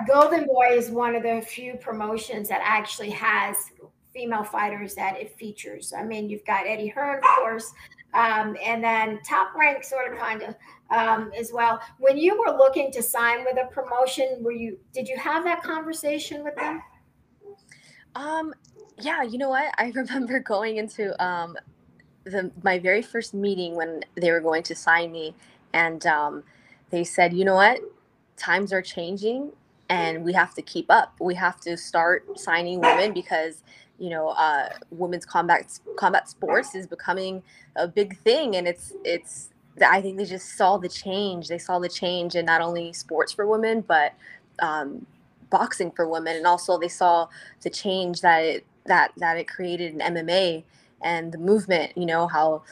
[0.07, 3.57] Golden Boy is one of the few promotions that actually has
[4.13, 5.93] female fighters that it features.
[5.93, 7.73] I mean, you've got Eddie Hearn, of course,
[8.15, 10.55] um, and then top rank sort of kind of
[10.91, 11.81] um, as well.
[11.99, 15.63] When you were looking to sign with a promotion, were you did you have that
[15.63, 16.81] conversation with them?
[18.15, 18.55] Um,
[18.99, 19.75] yeah, you know what?
[19.79, 21.57] I remember going into um,
[22.25, 25.35] the my very first meeting when they were going to sign me,
[25.73, 26.45] and um,
[26.91, 27.81] they said, you know what?
[28.37, 29.53] Times are changing,
[29.89, 31.15] and we have to keep up.
[31.21, 33.63] We have to start signing women because
[33.99, 37.43] you know uh, women's combat combat sports is becoming
[37.77, 39.51] a big thing and it's it's
[39.87, 41.49] i think they just saw the change.
[41.49, 44.15] They saw the change in not only sports for women but
[44.61, 45.07] um,
[45.51, 47.29] boxing for women and also they saw
[47.63, 50.63] the change that it that that it created in mma
[51.03, 52.63] and the movement you know how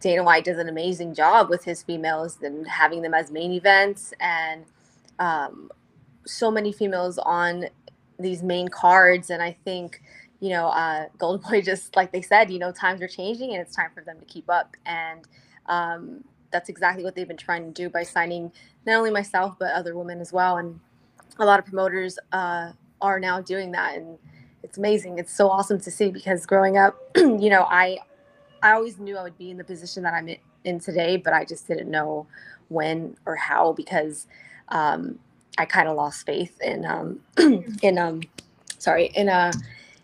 [0.00, 4.12] dana white does an amazing job with his females and having them as main events
[4.20, 4.64] and
[5.18, 5.70] um,
[6.26, 7.66] so many females on
[8.18, 10.02] these main cards and i think
[10.40, 13.60] you know, uh, Golden Boy just like they said, you know, times are changing and
[13.60, 14.76] it's time for them to keep up.
[14.86, 15.26] And
[15.66, 18.50] um, that's exactly what they've been trying to do by signing
[18.86, 20.56] not only myself but other women as well.
[20.58, 20.80] And
[21.38, 24.18] a lot of promoters uh, are now doing that, and
[24.62, 25.18] it's amazing.
[25.18, 27.98] It's so awesome to see because growing up, you know, I
[28.62, 30.28] I always knew I would be in the position that I'm
[30.64, 32.26] in today, but I just didn't know
[32.68, 34.26] when or how because
[34.68, 35.18] um,
[35.56, 37.20] I kind of lost faith in um,
[37.82, 38.20] in um,
[38.78, 39.52] sorry in uh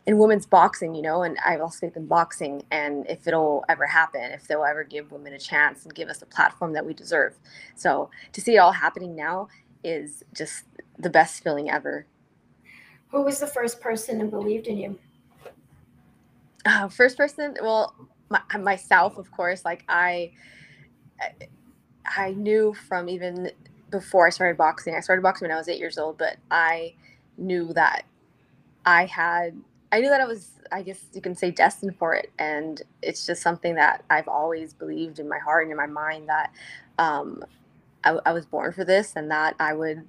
[0.06, 3.64] in women's boxing, you know, and I have also faith in boxing and if it'll
[3.68, 6.86] ever happen, if they'll ever give women a chance and give us a platform that
[6.86, 7.34] we deserve.
[7.74, 9.48] So to see it all happening now
[9.82, 10.64] is just
[10.98, 12.06] the best feeling ever.
[13.08, 14.98] Who was the first person who believed in you?
[16.64, 17.94] Uh, first person, well,
[18.28, 19.64] my, myself, of course.
[19.64, 20.32] Like I,
[22.16, 23.50] I knew from even
[23.90, 24.94] before I started boxing.
[24.94, 26.94] I started boxing when I was eight years old, but I
[27.38, 28.04] knew that
[28.84, 29.56] I had
[29.92, 32.30] I knew that I was, I guess you can say, destined for it.
[32.38, 36.28] And it's just something that I've always believed in my heart and in my mind
[36.28, 36.52] that
[36.98, 37.44] um,
[38.04, 40.02] I, I, was born for this and that I would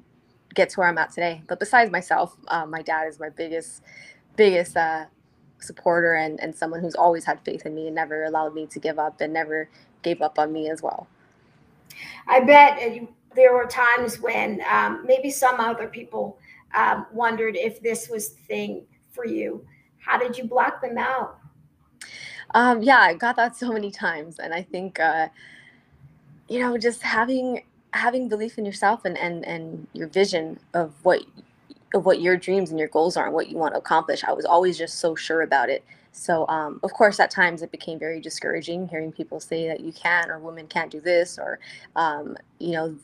[0.56, 1.44] get to where I'm at today.
[1.48, 3.84] But besides myself, uh, my dad is my biggest,
[4.36, 5.06] biggest uh,
[5.60, 8.80] supporter and, and someone who's always had faith in me and never allowed me to
[8.80, 9.70] give up and never
[10.02, 11.08] gave up on me as well.
[12.28, 16.40] I bet uh, there were times when um, maybe some other people
[16.74, 18.86] um, wondered if this was the thing
[19.18, 19.66] for you?
[19.98, 21.38] How did you block them out?
[22.54, 25.28] Um, yeah, I got that so many times, and I think uh,
[26.48, 31.24] you know just having having belief in yourself and and and your vision of what
[31.94, 34.24] of what your dreams and your goals are and what you want to accomplish.
[34.24, 35.84] I was always just so sure about it.
[36.12, 39.92] So, um, of course, at times it became very discouraging hearing people say that you
[39.92, 41.60] can't or women can't do this or,
[41.96, 42.98] um, you know,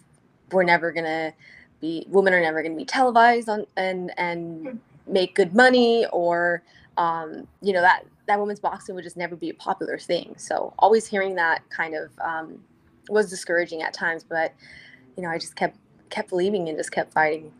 [0.51, 1.33] we're never gonna
[1.79, 4.77] be women are never gonna be televised on and and hmm.
[5.07, 6.63] Make good money or,
[6.97, 10.33] um, you know, that that women's boxing would just never be a popular thing.
[10.37, 12.59] So, always hearing that kind of um,
[13.09, 14.53] was discouraging at times, but
[15.17, 15.77] you know, I just kept
[16.09, 17.51] kept believing and just kept fighting.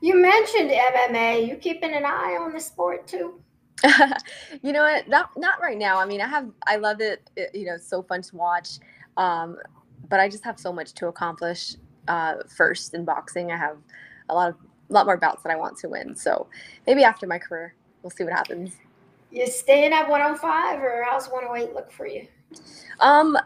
[0.00, 1.48] You mentioned MMA.
[1.48, 3.40] You keeping an eye on the sport too?
[4.62, 5.08] you know what?
[5.08, 5.98] Not not right now.
[5.98, 7.28] I mean, I have I love it.
[7.36, 8.78] it you know, it's so fun to watch.
[9.16, 9.56] Um,
[10.08, 11.74] but I just have so much to accomplish
[12.06, 13.50] uh, first in boxing.
[13.50, 13.76] I have
[14.28, 14.56] a lot of
[14.88, 16.14] a lot more bouts that I want to win.
[16.14, 16.46] So
[16.86, 18.76] maybe after my career, we'll see what happens.
[19.30, 22.26] You staying at 105 or how's 108 look for you?
[23.00, 23.36] Um,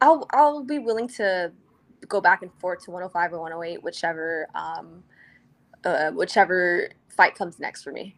[0.00, 1.52] I'll I'll be willing to
[2.08, 5.02] go back and forth to 105 or 108, whichever um,
[5.84, 8.16] uh, whichever fight comes next for me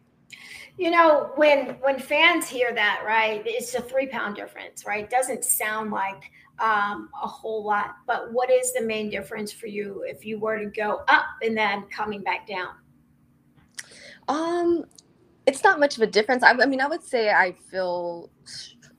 [0.79, 5.43] you know when when fans hear that right it's a three pound difference right doesn't
[5.43, 10.25] sound like um, a whole lot but what is the main difference for you if
[10.25, 12.69] you were to go up and then coming back down?
[14.27, 14.85] Um
[15.45, 16.43] it's not much of a difference.
[16.43, 18.29] I, I mean i would say i feel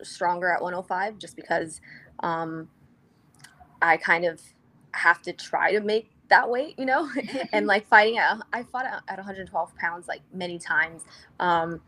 [0.02, 1.80] stronger at 105 just because
[2.20, 2.68] um
[3.82, 4.40] i kind of
[4.92, 7.08] have to try to make that weight, you know,
[7.52, 11.04] and like fighting at, I fought at 112 pounds like many times.
[11.38, 11.80] Um,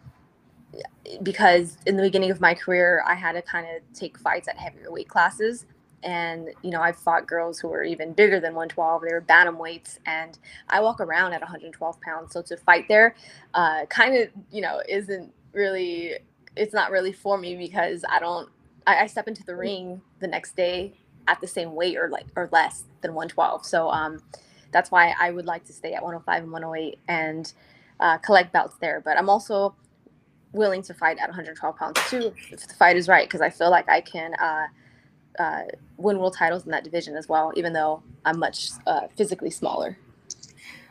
[1.23, 4.57] because in the beginning of my career, I had to kind of take fights at
[4.57, 5.67] heavier weight classes.
[6.03, 9.03] And, you know, I've fought girls who were even bigger than 112.
[9.03, 10.01] They were bantam weights.
[10.07, 12.33] And I walk around at 112 pounds.
[12.33, 13.15] So to fight there
[13.55, 16.15] uh, kind of, you know, isn't really,
[16.57, 18.49] it's not really for me because I don't,
[18.87, 20.95] I, I step into the ring the next day
[21.29, 23.65] at the same weight or like or less than 112.
[23.65, 24.21] So um,
[24.73, 27.53] that's why I would like to stay at 105 and 108 and
[28.01, 29.01] uh, collect belts there.
[29.05, 29.77] But I'm also
[30.53, 33.71] willing to fight at 112 pounds too if the fight is right because I feel
[33.71, 34.67] like I can uh,
[35.39, 35.63] uh,
[35.97, 39.97] win world titles in that division as well, even though I'm much uh, physically smaller.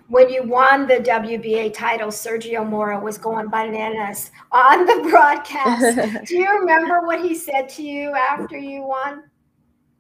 [0.08, 6.26] When you won the WBA title, Sergio Mora was going bananas on the broadcast.
[6.28, 9.24] Do you remember what he said to you after you won?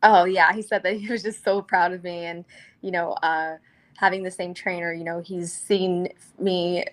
[0.03, 2.43] Oh yeah, he said that he was just so proud of me, and
[2.82, 3.55] you know, uh,
[3.95, 6.09] having the same trainer, you know, he's seen
[6.39, 6.84] me,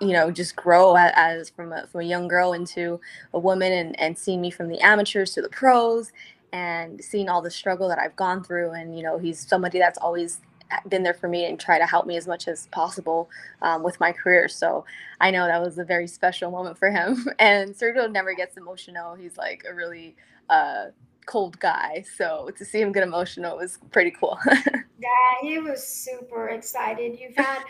[0.00, 3.00] you know, just grow as, from a from a young girl into
[3.34, 6.12] a woman, and and seeing me from the amateurs to the pros,
[6.52, 9.98] and seeing all the struggle that I've gone through, and you know, he's somebody that's
[9.98, 10.40] always
[10.88, 13.28] been there for me and try to help me as much as possible
[13.62, 14.48] um, with my career.
[14.48, 14.84] So
[15.20, 17.26] I know that was a very special moment for him.
[17.38, 19.14] And Sergio never gets emotional.
[19.14, 20.14] He's like a really
[20.48, 20.86] uh,
[21.26, 22.04] cold guy.
[22.16, 24.38] So to see him get emotional was pretty cool.
[24.46, 25.08] yeah,
[25.42, 27.18] he was super excited.
[27.18, 27.62] You've had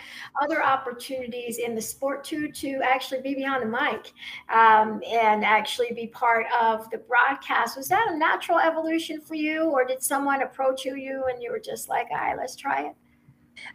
[0.42, 4.12] other opportunities in the sport too to actually be behind the mic
[4.52, 7.76] um, and actually be part of the broadcast.
[7.76, 11.60] Was that a natural evolution for you, or did someone approach you, and you were
[11.60, 12.94] just like, "All right, let's try it"?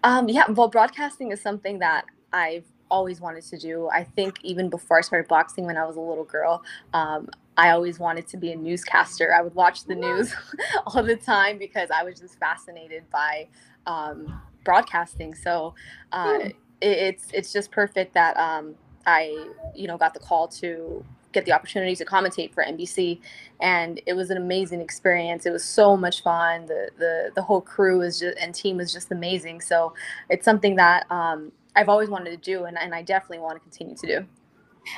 [0.04, 3.90] Um, yeah, well, broadcasting is something that I've always wanted to do.
[3.90, 6.64] I think even before I started boxing when I was a little girl,
[6.94, 9.34] um, I always wanted to be a newscaster.
[9.34, 10.34] I would watch the news
[10.88, 13.48] all the time because I was just fascinated by
[13.88, 15.34] um, broadcasting.
[15.34, 15.74] So
[16.12, 18.76] uh, it, it's it's just perfect that um,
[19.06, 23.20] I you know got the call to get the opportunity to commentate for NBC,
[23.62, 25.46] and it was an amazing experience.
[25.46, 26.66] It was so much fun.
[26.66, 29.62] The the the whole crew is just and team was just amazing.
[29.62, 29.94] So
[30.30, 33.60] it's something that um, I've always wanted to do, and, and I definitely want to
[33.62, 34.26] continue to do.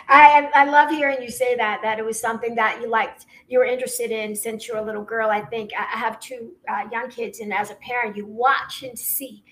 [0.07, 3.59] I I love hearing you say that that it was something that you liked you
[3.59, 5.29] were interested in since you were a little girl.
[5.29, 8.97] I think I have two uh, young kids, and as a parent, you watch and
[8.97, 9.43] see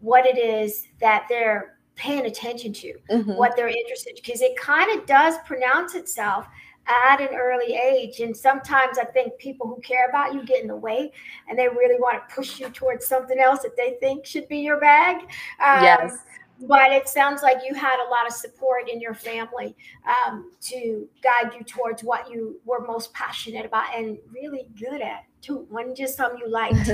[0.00, 3.34] what it is that they're paying attention to, mm-hmm.
[3.34, 6.46] what they're interested in, because it kind of does pronounce itself
[6.86, 8.20] at an early age.
[8.20, 11.12] And sometimes I think people who care about you get in the way
[11.48, 14.58] and they really want to push you towards something else that they think should be
[14.58, 15.22] your bag.
[15.64, 16.18] Um, yes
[16.60, 19.74] but it sounds like you had a lot of support in your family
[20.06, 25.24] um, to guide you towards what you were most passionate about and really good at
[25.42, 26.90] too wasn't just something you liked.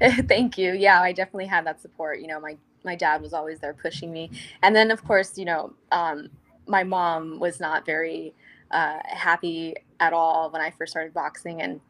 [0.28, 0.74] Thank you.
[0.74, 2.20] Yeah i definitely had that support.
[2.20, 4.30] You know my my dad was always there pushing me.
[4.62, 6.28] And then of course you know um,
[6.66, 8.34] my mom was not very
[8.70, 11.80] uh, happy at all when i first started boxing and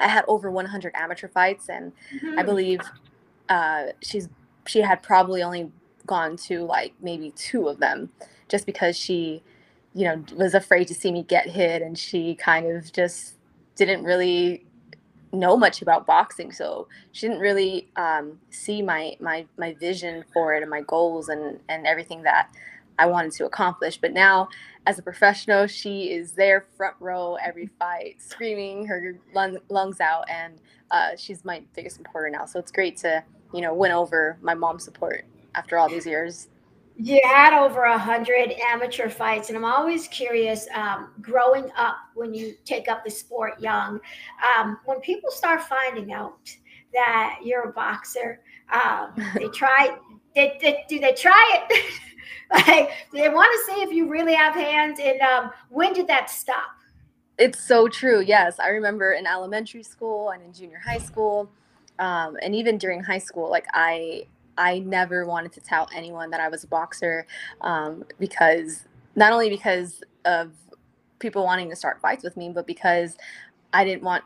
[0.00, 2.38] i had over 100 amateur fights and mm-hmm.
[2.38, 2.80] i believe
[3.48, 4.28] uh, she's
[4.66, 5.70] she had probably only
[6.06, 8.10] gone to like maybe two of them
[8.48, 9.42] just because she
[9.94, 13.34] you know was afraid to see me get hit and she kind of just
[13.76, 14.64] didn't really
[15.32, 20.54] know much about boxing, so she didn't really um, see my my my vision for
[20.54, 22.50] it and my goals and and everything that
[22.98, 23.96] I wanted to accomplish.
[23.98, 24.48] But now,
[24.86, 30.28] as a professional, she is there front row every fight, screaming her lung, lungs out,
[30.28, 30.54] and
[30.90, 32.44] uh, she's my biggest supporter now.
[32.44, 33.24] So it's great to
[33.54, 35.24] you know win over my mom's support
[35.54, 36.48] after all these years.
[36.96, 40.66] You had over a hundred amateur fights, and I'm always curious.
[40.74, 43.98] Um, growing up, when you take up the sport young,
[44.56, 46.54] um, when people start finding out
[46.92, 48.40] that you're a boxer,
[48.72, 49.96] um, they try.
[50.34, 51.84] They, they, do they try it?
[52.68, 54.98] like they want to see if you really have hands.
[55.02, 56.70] And um, when did that stop?
[57.38, 58.20] It's so true.
[58.20, 61.50] Yes, I remember in elementary school and in junior high school,
[61.98, 63.50] um, and even during high school.
[63.50, 64.26] Like I
[64.58, 67.26] I never wanted to tell anyone that I was a boxer
[67.60, 68.86] um, because
[69.16, 70.52] not only because of
[71.18, 73.16] people wanting to start fights with me, but because
[73.72, 74.24] I didn't want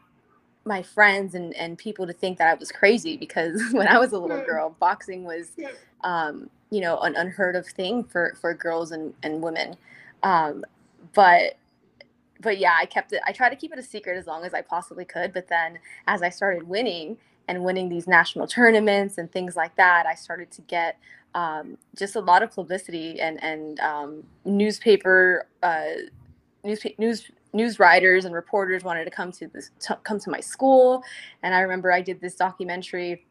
[0.65, 4.13] my friends and, and people to think that I was crazy because when I was
[4.13, 5.53] a little girl, boxing was,
[6.03, 9.77] um, you know, an unheard of thing for, for girls and, and women.
[10.25, 10.65] Um,
[11.15, 11.57] but,
[12.41, 14.53] but yeah, I kept it, I tried to keep it a secret as long as
[14.53, 15.33] I possibly could.
[15.33, 17.17] But then as I started winning,
[17.49, 20.99] and winning these national tournaments and things like that, I started to get
[21.35, 25.85] um, just a lot of publicity and and um, newspaper uh,
[26.65, 30.41] news news news writers and reporters wanted to come to this to come to my
[30.41, 31.03] school,
[31.43, 33.27] and I remember I did this documentary,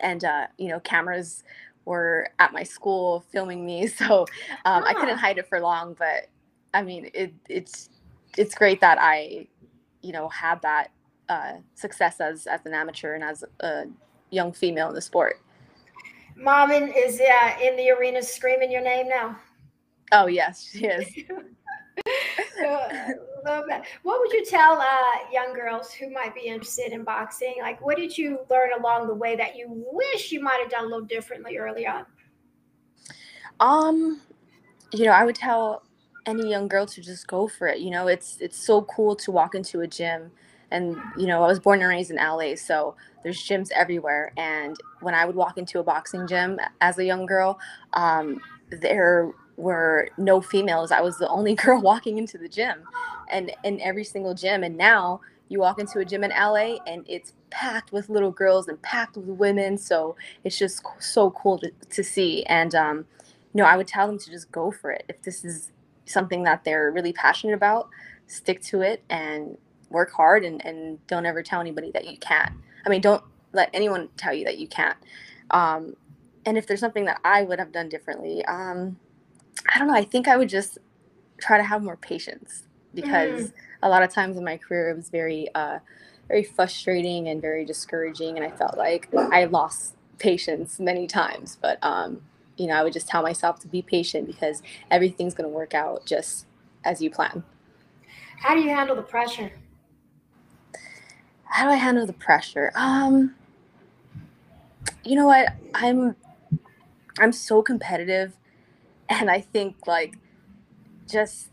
[0.00, 1.44] and uh, you know cameras
[1.86, 4.26] were at my school filming me, so
[4.64, 5.94] um, I couldn't hide it for long.
[5.98, 6.28] But
[6.74, 7.88] I mean, it, it's
[8.36, 9.48] it's great that I
[10.02, 10.90] you know had that
[11.28, 13.84] uh, success as as an amateur and as a
[14.30, 15.40] young female in the sport.
[16.36, 19.36] Mom is uh, in the arena screaming your name now.
[20.12, 21.06] Oh yes, she is.
[23.46, 23.84] that.
[24.02, 27.54] What would you tell uh, young girls who might be interested in boxing?
[27.60, 30.84] Like, what did you learn along the way that you wish you might have done
[30.84, 32.04] a little differently early on?
[33.60, 34.20] Um,
[34.92, 35.82] you know, I would tell
[36.26, 37.80] any young girl to just go for it.
[37.80, 40.30] You know, it's it's so cool to walk into a gym
[40.70, 44.32] and you know i was born and raised in la so there's gyms everywhere.
[44.36, 47.58] And when i would walk into a boxing gym as a young girl
[47.94, 48.40] um,
[48.70, 50.90] there were no females.
[50.90, 52.82] I was the only girl walking into the gym
[53.30, 54.62] and in every single gym.
[54.62, 58.68] And now you walk into a gym in la and it's packed with little girls
[58.68, 59.78] and packed with women.
[59.78, 62.44] So it's just so cool to, to see.
[62.44, 63.06] And um,
[63.54, 65.04] you know i would tell them to just go for it.
[65.08, 65.72] If this is
[66.04, 67.88] something that they're really passionate about
[68.28, 69.56] stick to it and
[69.90, 72.52] work hard and, and don't ever tell anybody that you can't.
[72.84, 73.22] I mean, don't
[73.52, 74.96] let anyone tell you that you can't.
[75.50, 75.94] Um,
[76.44, 78.98] and if there's something that I would have done differently, um,
[79.72, 79.94] I don't know.
[79.94, 80.78] I think I would just
[81.38, 82.64] try to have more patience
[82.94, 83.52] because mm.
[83.82, 85.78] a lot of times in my career it was very, uh,
[86.28, 91.58] very frustrating and very discouraging, and I felt like I lost patience many times.
[91.60, 92.22] But um,
[92.56, 95.74] you know, I would just tell myself to be patient because everything's going to work
[95.74, 96.46] out just
[96.84, 97.44] as you plan.
[98.38, 99.52] How do you handle the pressure?
[101.48, 102.72] How do I handle the pressure?
[102.74, 103.34] Um,
[105.04, 105.54] you know what?
[105.74, 106.16] I'm
[107.18, 108.36] I'm so competitive,
[109.08, 110.18] and I think like
[111.08, 111.48] just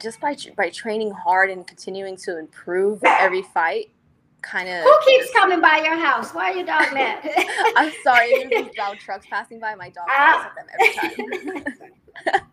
[0.00, 3.90] just by by training hard and continuing to improve every fight,
[4.42, 4.82] kind of.
[4.82, 6.32] Who keeps coming by your house?
[6.32, 7.18] Why are your dog mad?
[7.76, 9.74] I'm sorry, there's loud trucks passing by.
[9.74, 10.46] My dog ah.
[10.46, 11.64] at them every time.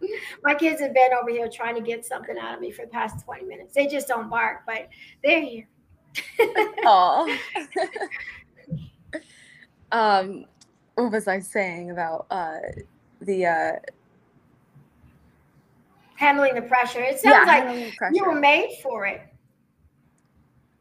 [0.44, 2.92] my kids have been over here trying to get something out of me for the
[2.92, 3.74] past 20 minutes.
[3.74, 4.90] They just don't bark, but
[5.24, 5.68] they're here.
[6.88, 7.38] Oh.
[9.92, 10.46] um,
[10.96, 12.60] what was I saying about uh
[13.22, 13.72] the uh
[16.16, 17.02] handling the pressure?
[17.02, 19.22] It sounds yeah, like you were made for it.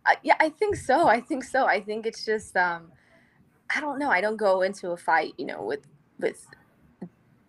[0.06, 1.08] Uh, yeah, I think so.
[1.08, 1.66] I think so.
[1.66, 2.92] I think it's just um
[3.74, 4.10] I don't know.
[4.10, 5.80] I don't go into a fight, you know, with
[6.18, 6.46] with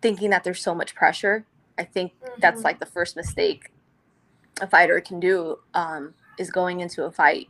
[0.02, 1.44] thinking that there's so much pressure.
[1.78, 2.40] I think mm-hmm.
[2.40, 3.70] that's like the first mistake
[4.60, 7.48] a fighter can do um, is going into a fight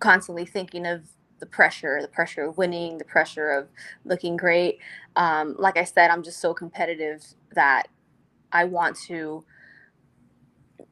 [0.00, 1.02] constantly thinking of
[1.38, 3.68] the pressure, the pressure of winning, the pressure of
[4.04, 4.78] looking great.
[5.16, 7.24] Um, like I said, I'm just so competitive
[7.54, 7.84] that
[8.52, 9.44] I want to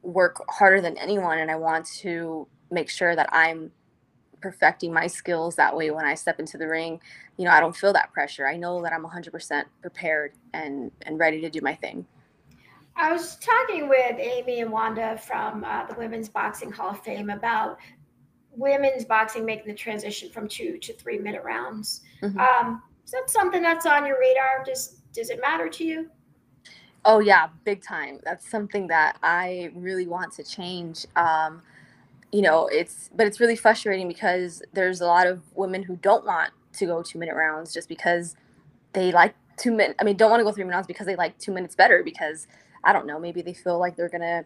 [0.01, 3.71] work harder than anyone and I want to make sure that I'm
[4.41, 7.01] perfecting my skills that way when I step into the ring,
[7.37, 8.47] you know, I don't feel that pressure.
[8.47, 12.05] I know that I'm 100% prepared and and ready to do my thing.
[12.95, 17.29] I was talking with Amy and Wanda from uh, the Women's Boxing Hall of Fame
[17.29, 17.77] about
[18.55, 22.01] women's boxing making the transition from two to three minute rounds.
[22.21, 22.39] Mm-hmm.
[22.39, 24.63] Um, is that something that's on your radar?
[24.65, 26.09] Does does it matter to you?
[27.05, 28.19] Oh yeah, big time.
[28.23, 31.05] That's something that I really want to change.
[31.15, 31.61] Um,
[32.31, 36.25] you know, it's but it's really frustrating because there's a lot of women who don't
[36.25, 38.35] want to go two minute rounds just because
[38.93, 39.95] they like two minutes.
[39.99, 42.03] I mean, don't want to go three minute rounds because they like two minutes better
[42.03, 42.47] because
[42.83, 44.43] I don't know, maybe they feel like they're gonna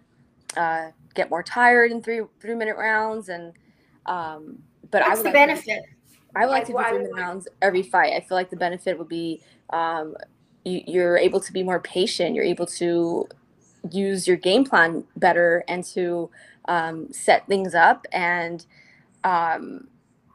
[0.55, 3.53] uh, get more tired in three three minute rounds and
[4.05, 5.83] um, but What's I would the like benefit?
[5.83, 8.13] To, I would like to do three rounds every fight.
[8.13, 9.41] I feel like the benefit would be
[9.71, 10.15] um,
[10.65, 12.35] you, you're able to be more patient.
[12.35, 13.27] You're able to
[13.91, 16.29] use your game plan better and to
[16.65, 18.05] um, set things up.
[18.11, 18.65] And
[19.23, 19.87] um,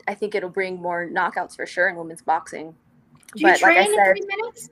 [0.06, 2.74] I think it'll bring more knockouts for sure in women's boxing.
[3.36, 4.70] Do you but like I train in three minutes?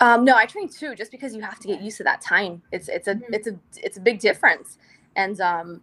[0.00, 2.60] Um, no, I train two just because you have to get used to that time.
[2.72, 3.32] It's it's a Mhm.
[3.32, 4.78] it's a it's a big difference,
[5.14, 5.80] and um,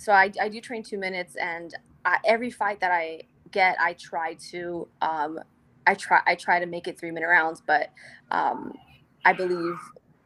[0.00, 1.74] so I I do train two minutes, and
[2.06, 3.22] I, every fight that I
[3.52, 5.40] get, I try to um,
[5.86, 7.90] I try I try to make it three minute rounds, but
[8.30, 8.74] um,
[9.24, 9.76] I believe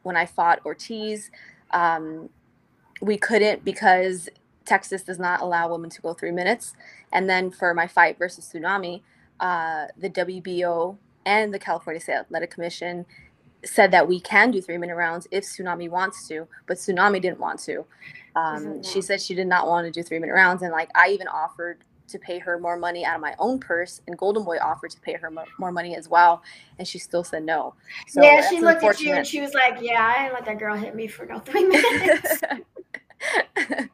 [0.03, 1.29] when I fought Ortiz,
[1.71, 2.29] um,
[3.01, 4.29] we couldn't because
[4.65, 6.73] Texas does not allow women to go three minutes,
[7.11, 9.01] and then for my fight versus Tsunami,
[9.41, 13.05] uh, the WBO and the California State Athletic Commission
[13.65, 17.39] said that we can do three minute rounds if Tsunami wants to, but Tsunami didn't
[17.39, 17.85] want to.
[18.35, 21.09] Um, she said she did not want to do three minute rounds, and like I
[21.09, 24.57] even offered to pay her more money out of my own purse, and Golden Boy
[24.57, 26.43] offered to pay her mo- more money as well,
[26.77, 27.73] and she still said no.
[28.07, 30.59] So yeah, she looked at you and she was like, "Yeah, I didn't let that
[30.59, 32.41] girl hit me for no three minutes."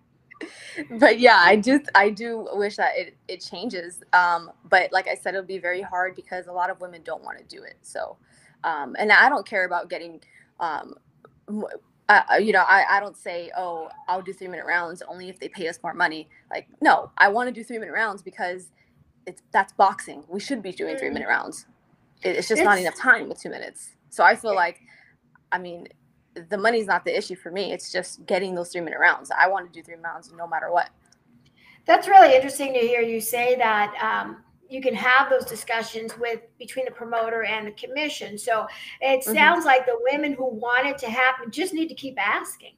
[0.92, 4.02] but yeah, I do I do wish that it, it changes.
[4.14, 7.24] Um, but like I said, it'll be very hard because a lot of women don't
[7.24, 7.78] want to do it.
[7.82, 8.18] So,
[8.64, 10.22] um, and I don't care about getting,
[10.60, 10.96] um,
[11.50, 15.30] uh, uh, you know, I, I don't say, oh, I'll do three minute rounds only
[15.30, 16.28] if they pay us more money.
[16.50, 18.72] Like, no, I want to do three minute rounds because
[19.26, 20.24] it's that's boxing.
[20.28, 21.66] We should be doing three minute rounds.
[22.24, 23.92] It, it's just not enough time with two minutes.
[24.10, 24.82] So I feel like,
[25.52, 25.88] I mean,
[26.50, 27.72] the money's not the issue for me.
[27.72, 29.32] It's just getting those three minute rounds.
[29.32, 30.90] I want to do three rounds no matter what.
[31.86, 33.94] That's really interesting to hear you say that.
[34.02, 38.38] Um, you can have those discussions with between the promoter and the commission.
[38.38, 38.68] So
[39.02, 39.34] it Mhm.
[39.34, 42.76] sounds like the women who want it to happen just need to keep asking.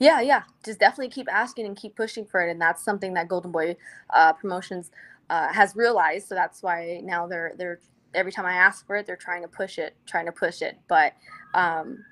[0.00, 0.42] Yeah, yeah.
[0.64, 2.50] Just definitely keep asking and keep pushing for it.
[2.50, 3.76] And that's something that Golden Boy
[4.10, 4.90] uh, Promotions
[5.30, 6.26] uh, has realized.
[6.26, 7.78] So that's why now they're they're
[8.12, 10.76] every time I ask for it, they're trying to push it, trying to push it.
[10.88, 11.14] But
[11.54, 12.04] um,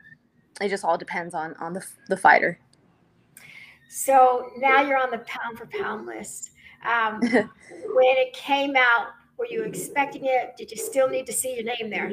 [0.60, 2.58] it just all depends on on the the fighter.
[3.88, 6.52] So now you're on the pound for pound list.
[6.84, 10.56] Um, when it came out, were you expecting it?
[10.56, 12.12] Did you still need to see your name there?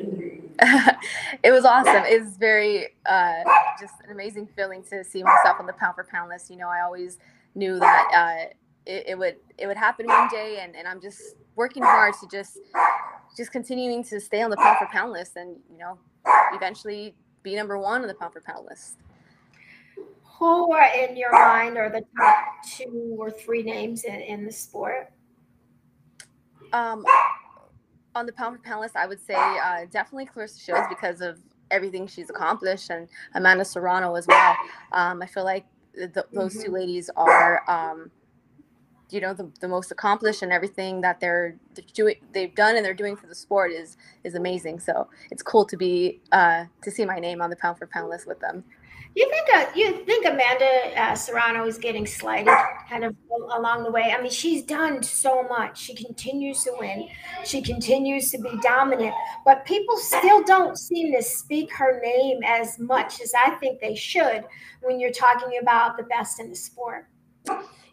[1.43, 2.03] it was awesome.
[2.05, 3.43] It was very uh,
[3.79, 6.49] just an amazing feeling to see myself on the pound for pound list.
[6.49, 7.19] You know, I always
[7.55, 8.53] knew that uh,
[8.85, 12.27] it, it would it would happen one day, and, and I'm just working hard to
[12.27, 12.59] just
[13.35, 15.97] just continuing to stay on the pound for pound list, and you know,
[16.53, 18.97] eventually be number one on the pound for pound list.
[20.39, 24.51] Who are in your mind are the top two or three names in, in the
[24.51, 25.11] sport?
[26.73, 27.05] Um,
[28.15, 31.39] on the pound for pound list, I would say uh, definitely Claressa Shields because of
[31.69, 34.55] everything she's accomplished, and Amanda Serrano as well.
[34.91, 35.65] Um, I feel like
[35.95, 38.11] th- th- those two ladies are, um,
[39.09, 42.85] you know, the, the most accomplished, and everything that they're they're doing, they've done, and
[42.85, 44.79] they're doing for the sport is is amazing.
[44.79, 48.09] So it's cool to be uh, to see my name on the pound for pound
[48.09, 48.63] list with them.
[49.13, 52.53] You think uh, you think Amanda uh, Serrano is getting slighted
[52.89, 53.13] kind of
[53.53, 54.13] along the way?
[54.17, 55.77] I mean, she's done so much.
[55.81, 57.09] She continues to win.
[57.43, 62.79] She continues to be dominant, but people still don't seem to speak her name as
[62.79, 64.45] much as I think they should
[64.81, 67.07] when you're talking about the best in the sport.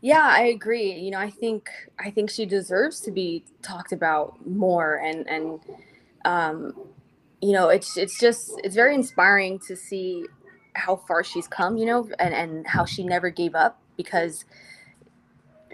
[0.00, 0.92] Yeah, I agree.
[0.92, 5.60] You know, I think I think she deserves to be talked about more and and
[6.24, 6.74] um
[7.40, 10.26] you know, it's it's just it's very inspiring to see
[10.78, 14.44] how far she's come, you know, and and how she never gave up because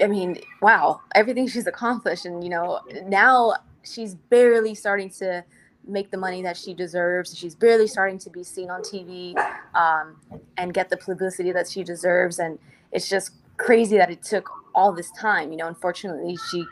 [0.02, 5.44] I mean, wow, everything she's accomplished and you know, now she's barely starting to
[5.86, 7.36] make the money that she deserves.
[7.36, 9.36] She's barely starting to be seen on TV
[9.74, 10.16] um,
[10.56, 12.38] and get the publicity that she deserves.
[12.38, 12.58] And
[12.92, 15.50] it's just crazy that it took all this time.
[15.50, 16.64] You know, unfortunately, she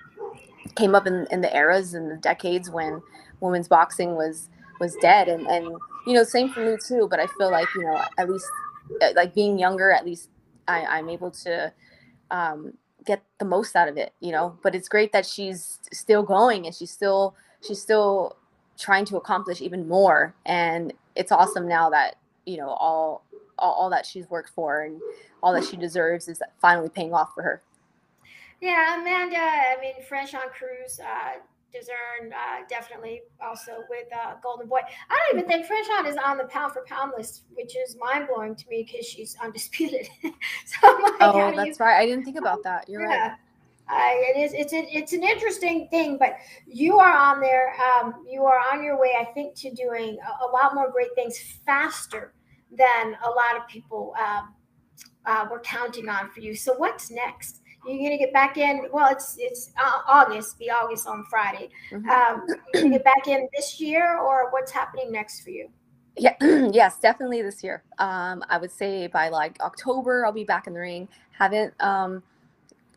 [0.76, 3.02] came up in, in the eras and the decades when
[3.40, 4.48] women's boxing was
[4.80, 5.28] was dead.
[5.28, 5.76] And and
[6.06, 7.06] you know, same for me too.
[7.08, 8.46] But I feel like you know, at least
[9.00, 10.30] uh, like being younger, at least
[10.68, 11.72] I, I'm able to.
[12.30, 12.74] Um,
[13.04, 16.66] get the most out of it you know but it's great that she's still going
[16.66, 18.36] and she's still she's still
[18.78, 22.14] trying to accomplish even more and it's awesome now that
[22.46, 23.24] you know all
[23.58, 25.00] all, all that she's worked for and
[25.42, 27.60] all that she deserves is finally paying off for her
[28.60, 29.36] Yeah, Amanda.
[29.36, 31.40] I mean, Franchon Crews, uh,
[31.74, 34.80] Dezurn, uh, definitely also with uh, Golden Boy.
[35.10, 38.28] I don't even think Franchon is on the pound for pound list, which is mind
[38.28, 40.08] blowing to me because she's undisputed.
[40.22, 42.00] so like, oh, that's you, right.
[42.00, 42.88] I didn't think about that.
[42.88, 43.28] You're yeah.
[43.28, 43.38] right.
[43.88, 44.52] Uh, it is.
[44.54, 47.74] It's a, It's an interesting thing, but you are on there.
[47.80, 51.14] Um, you are on your way, I think, to doing a, a, lot more great
[51.14, 52.32] things faster
[52.70, 54.54] than a lot of people um,
[55.26, 56.54] uh, were counting on for you.
[56.54, 57.61] So what's next?
[57.86, 58.86] You're gonna get back in.
[58.92, 60.58] Well, it's it's uh, August.
[60.58, 61.70] Be August on Friday.
[61.90, 62.08] Mm-hmm.
[62.08, 65.68] Um, you get back in this year, or what's happening next for you?
[66.16, 67.82] Yeah, yes, definitely this year.
[67.98, 71.08] Um, I would say by like October, I'll be back in the ring.
[71.32, 72.22] Haven't um,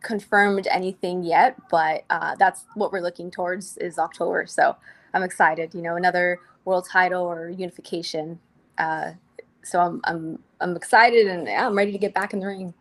[0.01, 4.45] confirmed anything yet, but uh, that's what we're looking towards is October.
[4.45, 4.75] So
[5.13, 5.73] I'm excited.
[5.73, 8.39] You know, another world title or unification.
[8.77, 9.11] Uh,
[9.63, 12.73] so I'm I'm I'm excited and yeah, I'm ready to get back in the ring.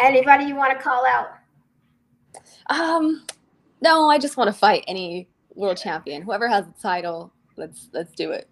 [0.00, 1.28] Anybody you want to call out?
[2.68, 3.24] Um,
[3.80, 6.22] no, I just want to fight any world champion.
[6.22, 8.48] Whoever has the title, let's let's do it.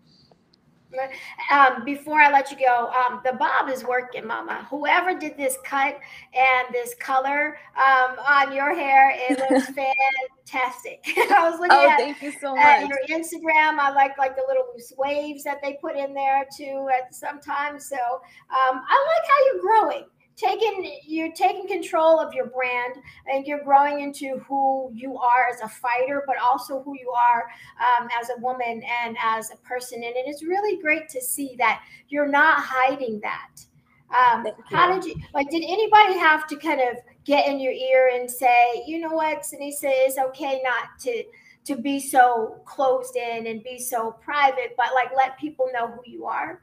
[1.53, 4.67] Um, before I let you go, um, the bob is working, Mama.
[4.71, 5.99] Whoever did this cut
[6.35, 11.05] and this color um, on your hair, it looks fantastic.
[11.17, 12.89] I was looking oh, at, thank you so much.
[12.89, 13.79] your Instagram.
[13.79, 17.89] I like like the little loose waves that they put in there too at sometimes.
[17.89, 20.05] So um, I like how you're growing
[20.41, 22.95] taking you're taking control of your brand
[23.31, 27.45] and you're growing into who you are as a fighter but also who you are
[27.81, 30.03] um, as a woman and as a person.
[30.03, 33.65] And it is really great to see that you're not hiding that.
[34.11, 38.11] Um, how did you like did anybody have to kind of get in your ear
[38.13, 41.23] and say you know what Seniesa is okay not to
[41.65, 46.03] to be so closed in and be so private but like let people know who
[46.07, 46.61] you are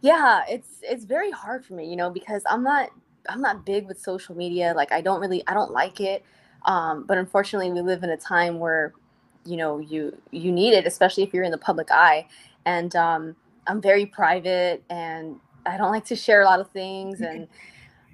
[0.00, 2.90] yeah it's it's very hard for me you know because i'm not
[3.28, 6.24] i'm not big with social media like i don't really i don't like it
[6.66, 8.92] um, but unfortunately we live in a time where
[9.44, 12.26] you know you you need it especially if you're in the public eye
[12.64, 13.34] and um,
[13.66, 15.36] i'm very private and
[15.66, 17.48] i don't like to share a lot of things and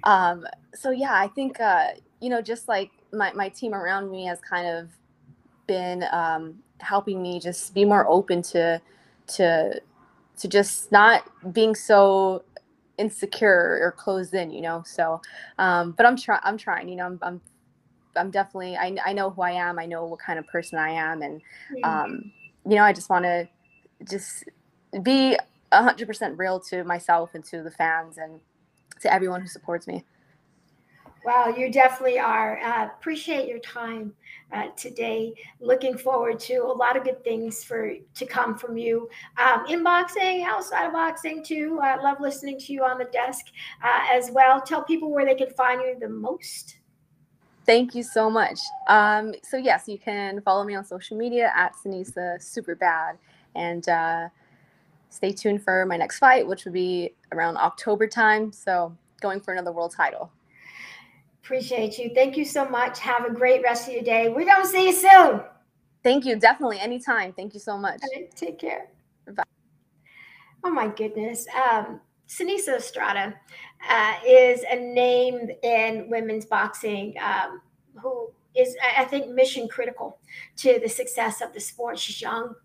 [0.03, 1.87] um, so yeah i think uh,
[2.19, 4.89] you know just like my, my team around me has kind of
[5.67, 8.81] been um, helping me just be more open to
[9.27, 9.81] to
[10.37, 11.23] to just not
[11.53, 12.43] being so
[12.97, 14.83] insecure or closed in, you know.
[14.85, 15.21] So,
[15.57, 16.41] um, but I'm trying.
[16.43, 16.89] I'm trying.
[16.89, 17.41] You know, I'm, I'm,
[18.15, 18.77] I'm definitely.
[18.77, 19.79] I, I know who I am.
[19.79, 21.41] I know what kind of person I am, and
[21.83, 22.31] um,
[22.67, 23.47] you know, I just want to
[24.07, 24.45] just
[25.03, 25.37] be
[25.71, 28.39] hundred percent real to myself and to the fans and
[29.01, 30.03] to everyone who supports me.
[31.25, 32.59] Wow, you definitely are.
[32.59, 34.13] Uh, appreciate your time
[34.51, 35.33] uh, today.
[35.59, 39.83] Looking forward to a lot of good things for to come from you um, in
[39.83, 41.79] boxing, outside of boxing too.
[41.81, 43.47] I love listening to you on the desk
[43.83, 44.61] uh, as well.
[44.61, 46.77] Tell people where they can find you the most.
[47.65, 48.59] Thank you so much.
[48.87, 53.17] Um, so yes, you can follow me on social media at Seniesa Superbad,
[53.55, 54.29] and uh,
[55.09, 58.51] stay tuned for my next fight, which would be around October time.
[58.51, 60.31] So going for another world title.
[61.45, 62.09] Appreciate you.
[62.15, 62.99] Thank you so much.
[63.01, 64.29] Have a great rest of your day.
[64.29, 65.41] We're going to see you soon.
[66.01, 66.37] Thank you.
[66.37, 66.79] Definitely.
[66.79, 67.33] Anytime.
[67.33, 68.01] Thank you so much.
[68.15, 68.87] Right, take care.
[69.31, 69.43] Bye.
[70.63, 71.45] Oh, my goodness.
[71.55, 73.35] Um, Seniesa Estrada
[73.87, 77.61] uh, is a name in women's boxing um,
[78.01, 80.17] who is, I think, mission critical
[80.57, 81.99] to the success of the sport.
[81.99, 82.55] She's young.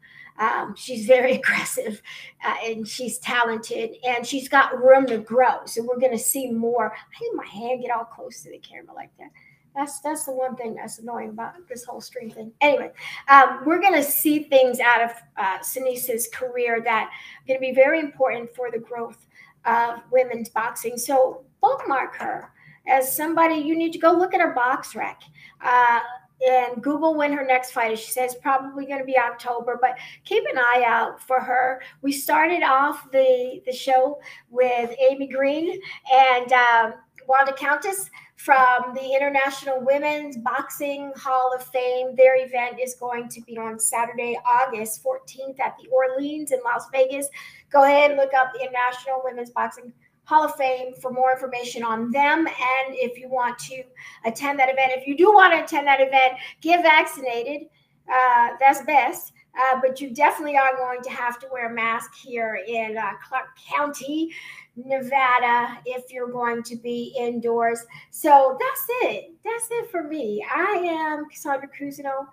[0.41, 2.03] Um, she's very aggressive
[2.45, 5.66] uh, and she's talented and she's got room to grow.
[5.66, 6.93] So we're going to see more.
[6.93, 9.30] I think my hand get all close to the camera like that.
[9.76, 12.51] That's that's the one thing that's annoying about this whole stream thing.
[12.61, 12.91] Anyway,
[13.28, 17.61] um, we're going to see things out of uh, Seniesa's career that are going to
[17.61, 19.28] be very important for the growth
[19.64, 20.97] of women's boxing.
[20.99, 22.53] So bookmark her
[22.88, 25.16] as somebody you need to go look at her BoxRec.
[25.62, 26.01] Uh,
[26.47, 28.01] and Google when her next fight is.
[28.01, 31.82] She says probably going to be October, but keep an eye out for her.
[32.03, 34.20] We started off the the show
[34.51, 35.80] with Amy Green
[36.12, 36.95] and um,
[37.26, 42.16] Wanda Countess from the International Women's Boxing Hall of Fame.
[42.16, 46.86] Their event is going to be on Saturday, August 14th at the Orleans in Las
[46.91, 47.28] Vegas.
[47.70, 49.93] Go ahead and look up the International Women's Boxing
[50.31, 52.47] Hall of Fame for more information on them.
[52.47, 53.83] And if you want to
[54.24, 57.66] attend that event, if you do want to attend that event, get vaccinated.
[58.09, 59.33] Uh, that's best.
[59.61, 63.11] Uh, but you definitely are going to have to wear a mask here in uh,
[63.28, 64.31] Clark County,
[64.76, 67.85] Nevada, if you're going to be indoors.
[68.11, 69.33] So that's it.
[69.45, 70.47] That's it for me.
[70.49, 72.28] I am Cassandra Cousineau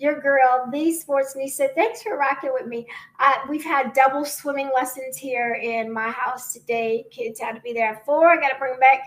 [0.00, 1.68] your girl, the sports Nisa.
[1.74, 2.86] Thanks for rocking with me.
[3.18, 7.04] Uh, we've had double swimming lessons here in my house today.
[7.10, 8.30] Kids had to be there at four.
[8.30, 9.02] I got to bring them back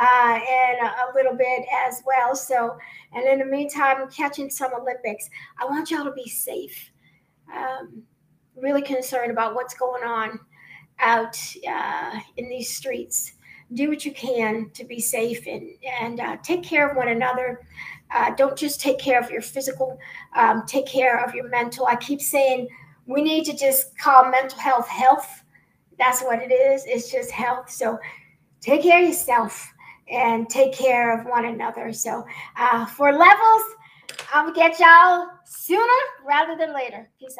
[0.00, 2.34] uh, in a, little bit as well.
[2.34, 2.76] So,
[3.12, 5.30] and in the meantime, I'm catching some Olympics.
[5.60, 6.90] I want y'all to be safe.
[7.56, 8.02] Um,
[8.56, 10.40] really concerned about what's going on
[10.98, 11.38] out
[11.68, 13.34] uh, in these streets
[13.74, 15.70] do what you can to be safe and
[16.00, 17.66] and uh, take care of one another.
[18.12, 19.98] Uh, don't just take care of your physical,
[20.34, 21.86] um, take care of your mental.
[21.86, 22.68] I keep saying
[23.06, 25.44] we need to just call mental health health.
[25.98, 26.84] That's what it is.
[26.86, 27.70] It's just health.
[27.70, 27.98] So
[28.60, 29.72] take care of yourself
[30.10, 31.92] and take care of one another.
[31.92, 32.26] So
[32.58, 33.62] uh, for levels,
[34.32, 35.82] gonna get y'all sooner
[36.26, 37.08] rather than later.
[37.18, 37.30] Peace out.